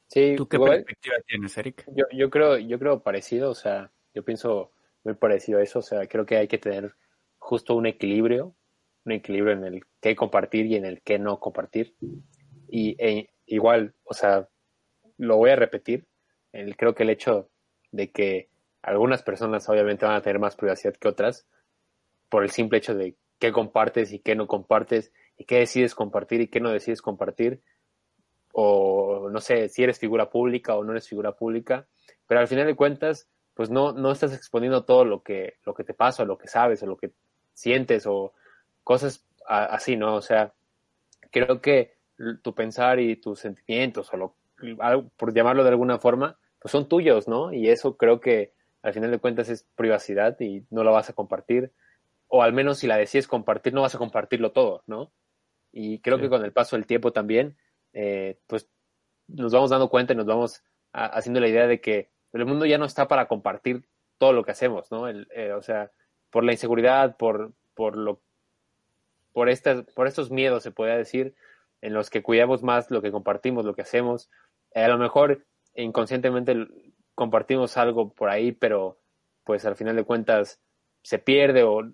[0.10, 1.86] Sí, ¿Tú qué perspectiva tienes, Eric?
[1.95, 4.72] Yo, yo, creo, yo creo parecido, o sea, yo pienso
[5.03, 6.95] muy parecido a eso, o sea, creo que hay que tener
[7.38, 8.55] justo un equilibrio,
[9.05, 11.95] un equilibrio en el qué compartir y en el qué no compartir.
[12.68, 14.49] Y e, igual, o sea,
[15.18, 16.07] lo voy a repetir,
[16.53, 17.51] el, creo que el hecho
[17.91, 18.49] de que
[18.82, 21.47] algunas personas obviamente van a tener más privacidad que otras,
[22.30, 26.41] por el simple hecho de qué compartes y qué no compartes y qué decides compartir
[26.41, 27.62] y qué no decides compartir
[28.62, 31.88] o no sé si eres figura pública o no eres figura pública
[32.28, 35.84] pero al final de cuentas pues no no estás exponiendo todo lo que lo que
[35.84, 37.12] te pasa o lo que sabes o lo que
[37.53, 38.34] sientes o
[38.84, 40.53] cosas así no o sea
[41.32, 41.97] creo que
[42.41, 44.36] tu pensar y tus sentimientos o lo
[45.16, 49.12] por llamarlo de alguna forma pues son tuyos no y eso creo que al final
[49.12, 51.72] de cuentas es privacidad y no lo vas a compartir
[52.30, 55.12] o al menos si la decides compartir, no vas a compartirlo todo, ¿no?
[55.72, 57.57] Y creo que con el paso del tiempo también,
[57.93, 58.67] eh, pues
[59.27, 62.77] nos vamos dando cuenta y nos vamos haciendo la idea de que el mundo ya
[62.77, 63.87] no está para compartir
[64.17, 65.07] todo lo que hacemos, ¿no?
[65.09, 65.91] Eh, o sea,
[66.29, 68.21] por la inseguridad, por, por lo
[69.31, 71.35] por estas, por estos miedos, se podría decir,
[71.81, 74.29] en los que cuidamos más lo que compartimos, lo que hacemos.
[74.75, 76.67] a lo mejor inconscientemente
[77.15, 78.99] compartimos algo por ahí, pero
[79.43, 80.61] pues al final de cuentas
[81.03, 81.93] se pierde o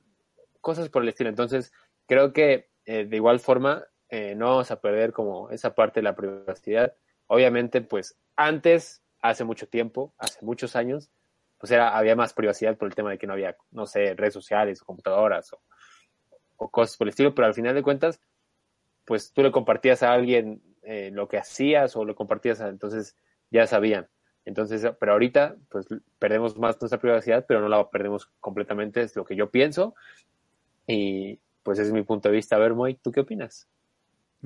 [0.61, 1.29] cosas por el estilo.
[1.29, 1.71] Entonces,
[2.07, 3.85] creo que eh, de igual forma
[4.15, 6.93] eh, no vamos a perder como esa parte de la privacidad.
[7.27, 11.11] Obviamente, pues antes, hace mucho tiempo, hace muchos años,
[11.57, 14.33] pues era, había más privacidad por el tema de que no había, no sé, redes
[14.33, 15.59] sociales, computadoras o,
[16.69, 18.21] cosas por el estilo, pero al final de cuentas,
[19.03, 23.17] pues tú le compartías a alguien eh, lo que hacías o le compartías, entonces
[23.51, 24.07] ya sabían.
[24.45, 25.87] Entonces, pero ahorita, pues
[26.19, 29.93] perdemos más nuestra privacidad, pero no la perdemos completamente, es lo que yo pienso.
[30.87, 32.55] Y pues es mi punto de vista.
[32.55, 33.67] A ver, Moy, ¿tú qué opinas?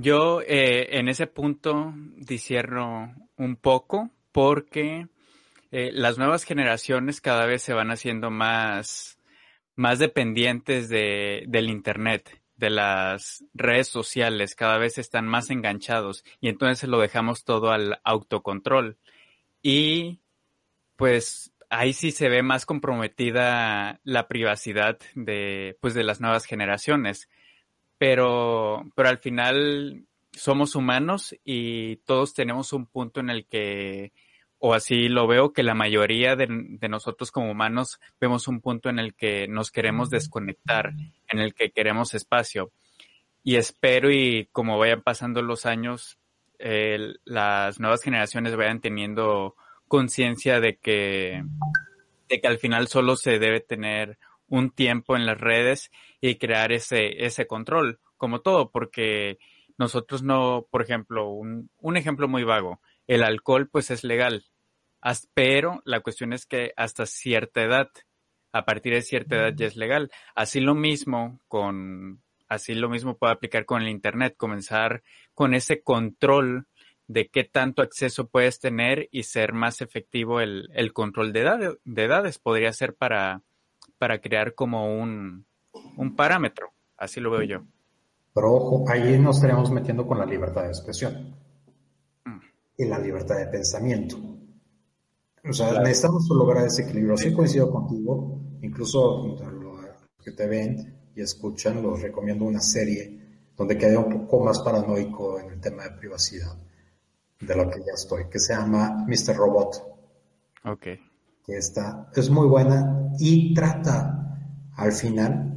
[0.02, 5.08] Yo eh, en ese punto disierno un poco porque
[5.72, 9.20] eh, las nuevas generaciones cada vez se van haciendo más,
[9.76, 16.48] más dependientes de, del Internet, de las redes sociales, cada vez están más enganchados y
[16.48, 18.98] entonces lo dejamos todo al autocontrol.
[19.62, 20.22] Y
[20.96, 27.28] pues ahí sí se ve más comprometida la privacidad de, pues, de las nuevas generaciones.
[28.00, 34.14] Pero, pero al final somos humanos y todos tenemos un punto en el que,
[34.58, 38.90] o así lo veo, que la mayoría de, de nosotros como humanos vemos un punto
[38.90, 40.94] en el que nos queremos desconectar,
[41.28, 42.72] en el que queremos espacio.
[43.44, 46.18] Y espero y como vayan pasando los años,
[46.60, 49.56] las nuevas generaciones vayan teniendo
[49.88, 51.44] conciencia de que,
[52.28, 55.92] de que al final solo se debe tener un tiempo en las redes
[56.22, 59.38] y crear ese, ese control, como todo, porque
[59.78, 64.46] nosotros no, por ejemplo, un, un ejemplo muy vago, el alcohol pues es legal,
[65.34, 67.90] pero la cuestión es que hasta cierta edad,
[68.52, 70.12] a partir de cierta edad ya es legal.
[70.36, 75.04] Así lo mismo con, así lo mismo puede aplicar con el Internet, comenzar
[75.34, 76.68] con ese control
[77.08, 82.04] de qué tanto acceso puedes tener y ser más efectivo el, el control de, de
[82.04, 82.38] edades.
[82.38, 83.42] Podría ser para,
[83.98, 85.46] para crear como un,
[85.98, 86.72] un parámetro.
[86.98, 87.64] Así lo veo yo.
[88.34, 91.36] Pero ojo, ahí nos estaremos metiendo con la libertad de expresión
[92.26, 92.40] mm.
[92.78, 94.18] y la libertad de pensamiento.
[95.48, 97.18] O sea, necesitamos lograr ese equilibrio.
[97.18, 99.80] Sí coincido contigo, incluso los
[100.24, 103.20] que te ven y escuchan, los recomiendo una serie
[103.56, 106.56] donde quede un poco más paranoico en el tema de privacidad
[107.40, 109.36] de lo que ya estoy, que se llama Mr.
[109.36, 109.84] Robot.
[110.66, 110.88] Ok.
[111.46, 114.20] Que está, es muy buena y trata
[114.76, 115.49] al final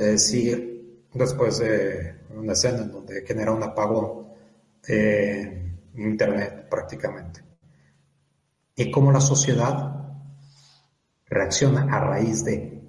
[0.00, 4.28] de decir, después de una escena en donde genera un apagón
[4.86, 7.42] en Internet prácticamente,
[8.74, 9.96] y cómo la sociedad
[11.26, 12.82] reacciona a raíz de,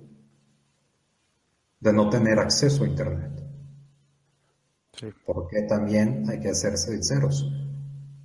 [1.79, 3.31] de no tener acceso a Internet.
[5.25, 7.45] Porque también hay que ser sinceros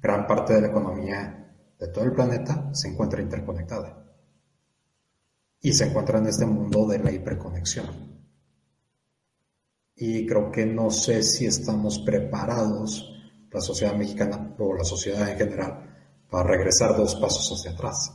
[0.07, 4.05] gran parte de la economía de todo el planeta se encuentra interconectada.
[5.61, 8.15] Y se encuentra en este mundo de la hiperconexión.
[9.97, 13.12] Y creo que no sé si estamos preparados,
[13.51, 15.97] la sociedad mexicana o la sociedad en general,
[16.30, 18.12] para regresar dos pasos hacia atrás.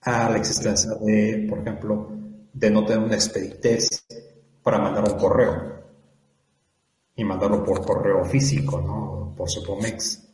[0.00, 2.10] A la existencia de, por ejemplo,
[2.52, 3.88] de no tener una expeditez
[4.62, 5.84] para mandar un correo
[7.14, 9.34] y mandarlo por correo físico, ¿no?
[9.36, 10.32] Por Supomex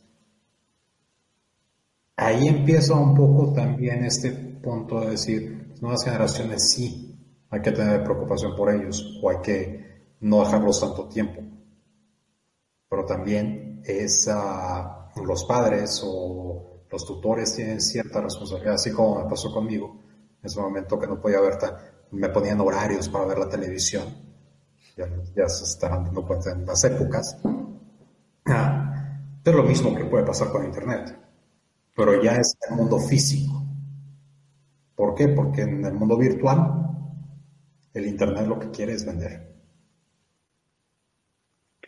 [2.19, 7.15] ahí empieza un poco también este punto de decir, nuevas generaciones sí,
[7.49, 9.78] hay que tener preocupación por ellos o hay que
[10.21, 11.41] no dejarlos tanto tiempo.
[12.89, 19.29] Pero también es uh, los padres o los tutores tienen cierta responsabilidad, así como me
[19.29, 20.01] pasó conmigo,
[20.41, 21.57] en ese momento que no podía ver,
[22.11, 24.05] me ponían horarios para ver la televisión,
[24.97, 25.05] ya,
[25.35, 27.37] ya se están dando cuenta en las épocas.
[28.45, 31.15] Ah, es lo mismo que puede pasar con Internet
[31.99, 33.61] pero ya es el mundo físico.
[34.95, 35.27] ¿Por qué?
[35.27, 36.87] Porque en el mundo virtual
[37.93, 39.48] el Internet lo que quiere es vender.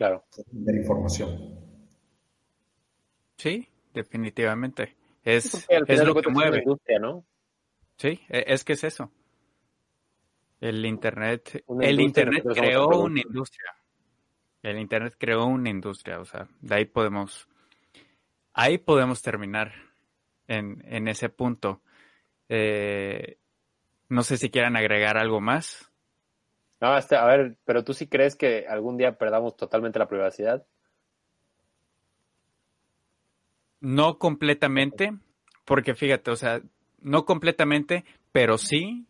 [0.02, 0.24] Claro.
[0.50, 1.60] Vender información.
[3.36, 4.96] Sí, definitivamente.
[5.22, 6.58] Es, es lo que mueve.
[6.58, 7.24] Industria, ¿no?
[7.98, 9.12] Sí, e, es que es eso.
[10.60, 13.76] El Internet, el Internet creó una industria.
[14.60, 17.48] El Internet creó una industria, o sea, de ahí podemos,
[18.54, 19.72] ahí podemos terminar
[20.48, 21.80] en, ese punto.
[22.48, 23.38] Eh,
[24.08, 25.91] no sé si quieran agregar algo más.
[26.82, 30.66] No, este, a ver, pero tú sí crees que algún día perdamos totalmente la privacidad?
[33.78, 35.16] No completamente,
[35.64, 36.60] porque fíjate, o sea,
[36.98, 39.06] no completamente, pero sí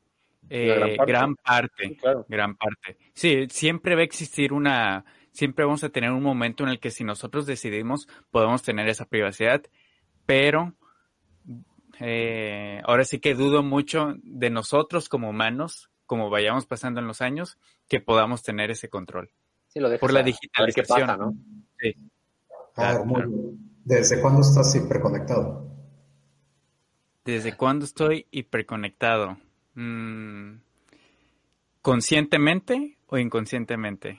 [0.51, 1.97] eh, gran parte,
[2.29, 2.99] gran parte.
[3.15, 6.91] Sí, siempre va a existir una, siempre vamos a tener un momento en el que
[6.91, 9.63] si nosotros decidimos podemos tener esa privacidad,
[10.27, 10.75] pero
[12.01, 17.23] eh, ahora sí que dudo mucho de nosotros como humanos, como vayamos pasando en los
[17.23, 17.57] años,
[17.89, 19.31] que podamos tener ese control.
[19.99, 21.07] Por la digitalización.
[21.19, 21.35] ¿no?
[21.81, 21.97] Sí.
[23.83, 25.75] ¿Desde cuándo estás hiperconectado?
[27.25, 29.39] ¿Desde cuándo estoy hiperconectado?
[29.73, 30.57] Mm,
[31.81, 34.19] ¿Conscientemente o inconscientemente?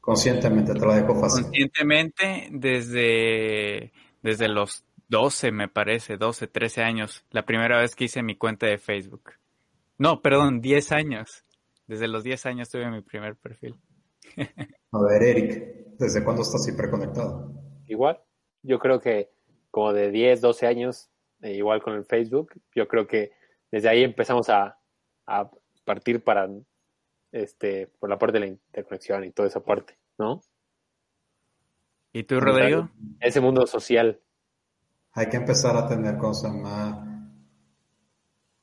[0.00, 1.44] Conscientemente, te lo dejo fácil.
[1.44, 3.92] Conscientemente, desde,
[4.22, 8.66] desde los 12, me parece, 12, 13 años, la primera vez que hice mi cuenta
[8.66, 9.34] de Facebook.
[9.98, 11.44] No, perdón, 10 años.
[11.86, 13.80] Desde los 10 años tuve mi primer perfil.
[14.92, 17.52] A ver, Eric, ¿desde cuándo estás hiperconectado?
[17.86, 18.20] Igual,
[18.62, 19.30] yo creo que
[19.70, 21.10] como de 10, 12 años,
[21.42, 23.32] eh, igual con el Facebook, yo creo que
[23.70, 24.78] desde ahí empezamos a,
[25.26, 25.50] a
[25.84, 26.48] partir para
[27.32, 30.42] este, por la parte de la interconexión y toda esa parte, ¿no?
[32.12, 32.88] ¿Y tú, Rodrigo?
[33.20, 34.20] Ese mundo social.
[35.12, 37.15] Hay que empezar a tener cosas más.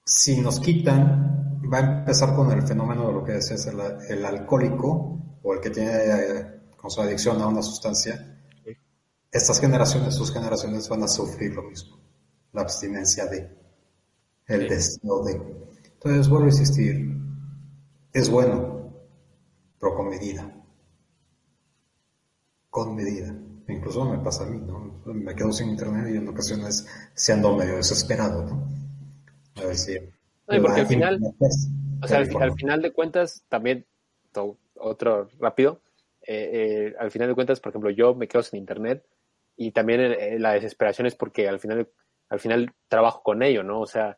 [0.05, 3.79] Si nos quitan, va a empezar con el fenómeno de lo que decías, el,
[4.09, 8.29] el alcohólico o el que tiene eh, con su adicción a una sustancia.
[9.31, 11.99] Estas generaciones, sus generaciones van a sufrir lo mismo.
[12.51, 13.49] La abstinencia de,
[14.47, 15.41] el deseo de.
[15.93, 17.17] Entonces, vuelvo a insistir,
[18.11, 18.93] es bueno,
[19.79, 20.53] pero con medida.
[22.69, 23.33] Con medida.
[23.69, 25.01] Incluso me pasa a mí, ¿no?
[25.05, 28.67] Me quedo sin internet y en ocasiones se ando medio desesperado, ¿no?
[29.55, 29.97] A ver si...
[30.45, 31.19] porque al final,
[32.01, 33.85] o sea, al, final de cuentas, también,
[34.75, 35.81] otro rápido,
[36.25, 39.05] eh, eh, al final de cuentas, por ejemplo, yo me quedo sin internet
[39.55, 41.89] y también eh, la desesperación es porque al final,
[42.29, 43.81] al final trabajo con ello, ¿no?
[43.81, 44.17] O sea,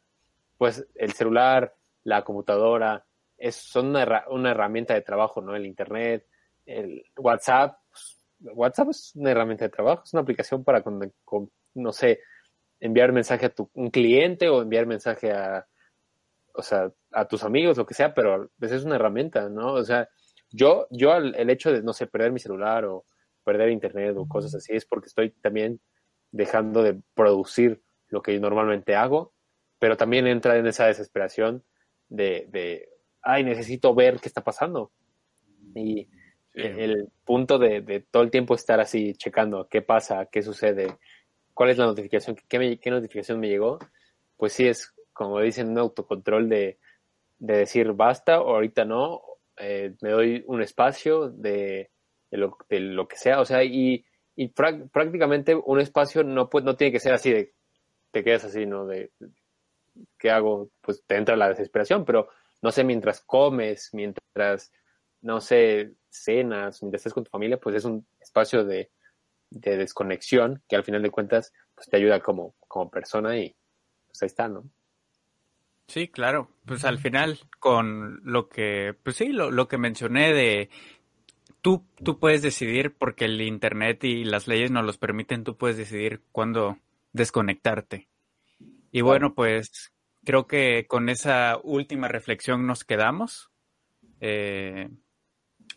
[0.57, 1.73] pues el celular,
[2.03, 3.05] la computadora,
[3.37, 5.55] es, son una, herramienta de trabajo, ¿no?
[5.55, 6.27] El Internet,
[6.65, 7.77] el WhatsApp.
[7.89, 12.19] Pues, WhatsApp es una herramienta de trabajo, es una aplicación para, con, no sé,
[12.85, 15.67] enviar mensaje a tu, un cliente o enviar mensaje a,
[16.53, 19.73] o sea, a tus amigos, lo que sea, pero pues es una herramienta, ¿no?
[19.73, 20.07] O sea,
[20.51, 23.05] yo, yo el hecho de, no sé, perder mi celular o
[23.43, 25.79] perder internet o cosas así es porque estoy también
[26.31, 29.33] dejando de producir lo que normalmente hago,
[29.79, 31.63] pero también entra en esa desesperación
[32.09, 32.89] de, de
[33.21, 34.91] ay, necesito ver qué está pasando.
[35.75, 36.07] Y
[36.53, 40.97] el punto de, todo el tiempo estar así checando qué pasa, qué sucede,
[41.55, 43.79] cuál es la notificación, qué, notificación me llegó,
[44.37, 46.77] pues sí es, como dicen, un autocontrol de,
[47.39, 49.21] de decir basta o ahorita no,
[49.57, 51.89] eh, me doy un espacio de,
[52.29, 56.75] de, lo, de, lo, que sea, o sea, y, y prácticamente un espacio no, no
[56.75, 57.53] tiene que ser así de,
[58.11, 58.85] te quedas así, ¿no?
[58.85, 59.11] De,
[60.19, 60.69] ¿qué hago?
[60.81, 62.27] Pues te entra la desesperación, pero
[62.61, 64.73] no sé, mientras comes, mientras,
[65.21, 68.91] no sé, cenas, mientras estés con tu familia, pues es un espacio de,
[69.77, 73.55] desconexión que al final de cuentas pues te ayuda como, como persona y
[74.07, 74.69] pues ahí está, ¿no?
[75.87, 76.49] Sí, claro.
[76.65, 80.69] Pues al final, con lo que, pues sí, lo, lo que mencioné de
[81.61, 85.77] tú, tú puedes decidir, porque el internet y las leyes nos los permiten, tú puedes
[85.77, 86.79] decidir cuándo
[87.13, 88.07] desconectarte.
[88.91, 89.91] Y bueno, pues
[90.23, 93.51] creo que con esa última reflexión nos quedamos.
[94.21, 94.89] Eh,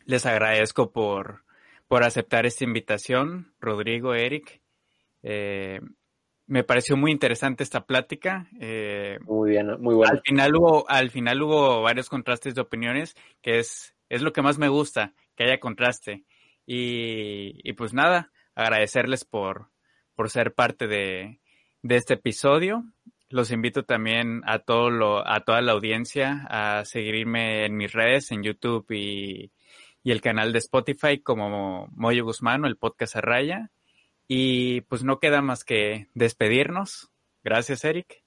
[0.05, 1.45] les agradezco por,
[1.89, 4.61] por aceptar esta invitación, Rodrigo, Eric.
[5.22, 5.80] Eh,
[6.47, 8.47] me pareció muy interesante esta plática.
[8.61, 10.12] Eh, muy bien, muy bueno.
[10.12, 14.43] Al final hubo, al final hubo varios contrastes de opiniones, que es, es lo que
[14.43, 16.24] más me gusta, que haya contraste.
[16.66, 19.70] Y, y pues nada, agradecerles por,
[20.14, 21.41] por ser parte de,
[21.82, 22.84] de este episodio.
[23.30, 28.30] Los invito también a todo lo, a toda la audiencia a seguirme en mis redes,
[28.30, 29.53] en YouTube y,
[30.12, 33.70] el canal de Spotify como Moyo Guzmán o el podcast a raya.
[34.26, 37.10] Y pues no queda más que despedirnos.
[37.43, 38.22] Gracias, Eric.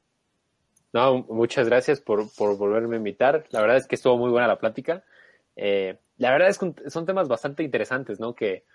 [0.94, 3.46] No, muchas gracias por, volverme a invitar.
[3.52, 5.04] La verdad es que estuvo muy buena la plática.
[5.56, 8.36] Eh, la verdad es que son temas bastante interesantes, ¿no?
[8.36, 8.66] Que,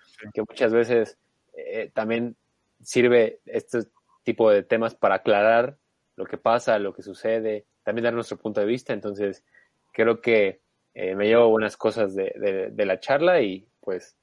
[0.48, 1.18] muchas veces
[1.54, 2.36] eh, también
[2.82, 3.80] sirve este
[4.22, 5.76] tipo de temas para aclarar
[6.16, 8.92] lo que pasa, lo que sucede, también dar nuestro punto de vista.
[8.92, 9.44] Entonces,
[9.92, 10.60] creo que
[10.98, 14.16] eh, me llevo buenas cosas de, la charla y pues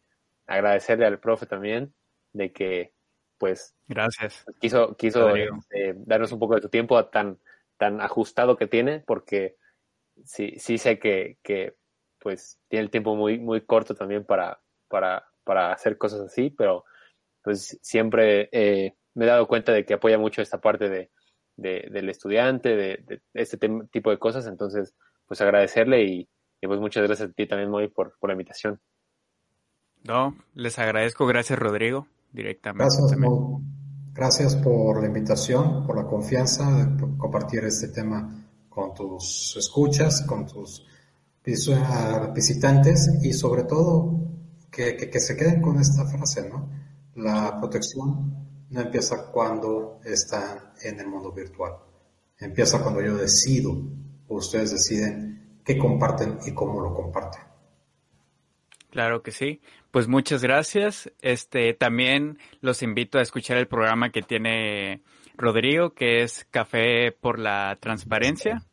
[0.47, 1.93] agradecerle al profe también
[2.31, 2.93] de que
[3.37, 7.37] pues gracias quiso quiso este, darnos un poco de su tiempo tan
[7.77, 9.55] tan ajustado que tiene porque
[10.25, 11.75] sí sí sé que, que
[12.17, 16.85] pues tiene el tiempo muy muy corto también para para para hacer cosas así pero
[17.43, 21.11] pues siempre eh, me he dado cuenta de que apoya mucho esta parte de
[21.55, 23.59] del estudiante, de, este
[23.91, 24.47] tipo de cosas.
[24.47, 24.95] Entonces,
[25.27, 26.29] pues agradecerle y,
[26.67, 28.79] pues muchas gracias a ti también, Moy, por, por la invitación.
[30.03, 31.25] No, les agradezco.
[31.25, 32.83] Gracias, Rodrigo, directamente.
[32.83, 33.19] Gracias,
[34.13, 40.45] Gracias por la invitación, por la confianza de compartir este tema con tus escuchas, con
[40.45, 40.85] tus
[41.43, 44.19] visitantes y sobre todo
[44.69, 46.69] que, que se queden con esta frase, ¿no?
[47.15, 51.73] La protección no empieza cuando están en el mundo virtual.
[52.39, 53.71] Empieza cuando yo decido,
[54.27, 55.32] o ustedes deciden
[55.65, 57.41] qué comparten y cómo lo comparten.
[58.89, 59.61] Claro que sí.
[59.89, 61.11] Pues muchas gracias.
[61.21, 65.01] Este también los invito a escuchar el programa que tiene
[65.35, 68.63] Rodrigo, que es Café por la Transparencia.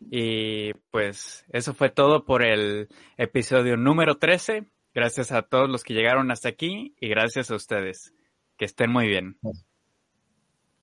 [0.00, 4.64] Y pues eso fue todo por el episodio número 13.
[4.92, 8.12] Gracias a todos los que llegaron hasta aquí y gracias a ustedes.
[8.56, 9.38] Que estén muy bien.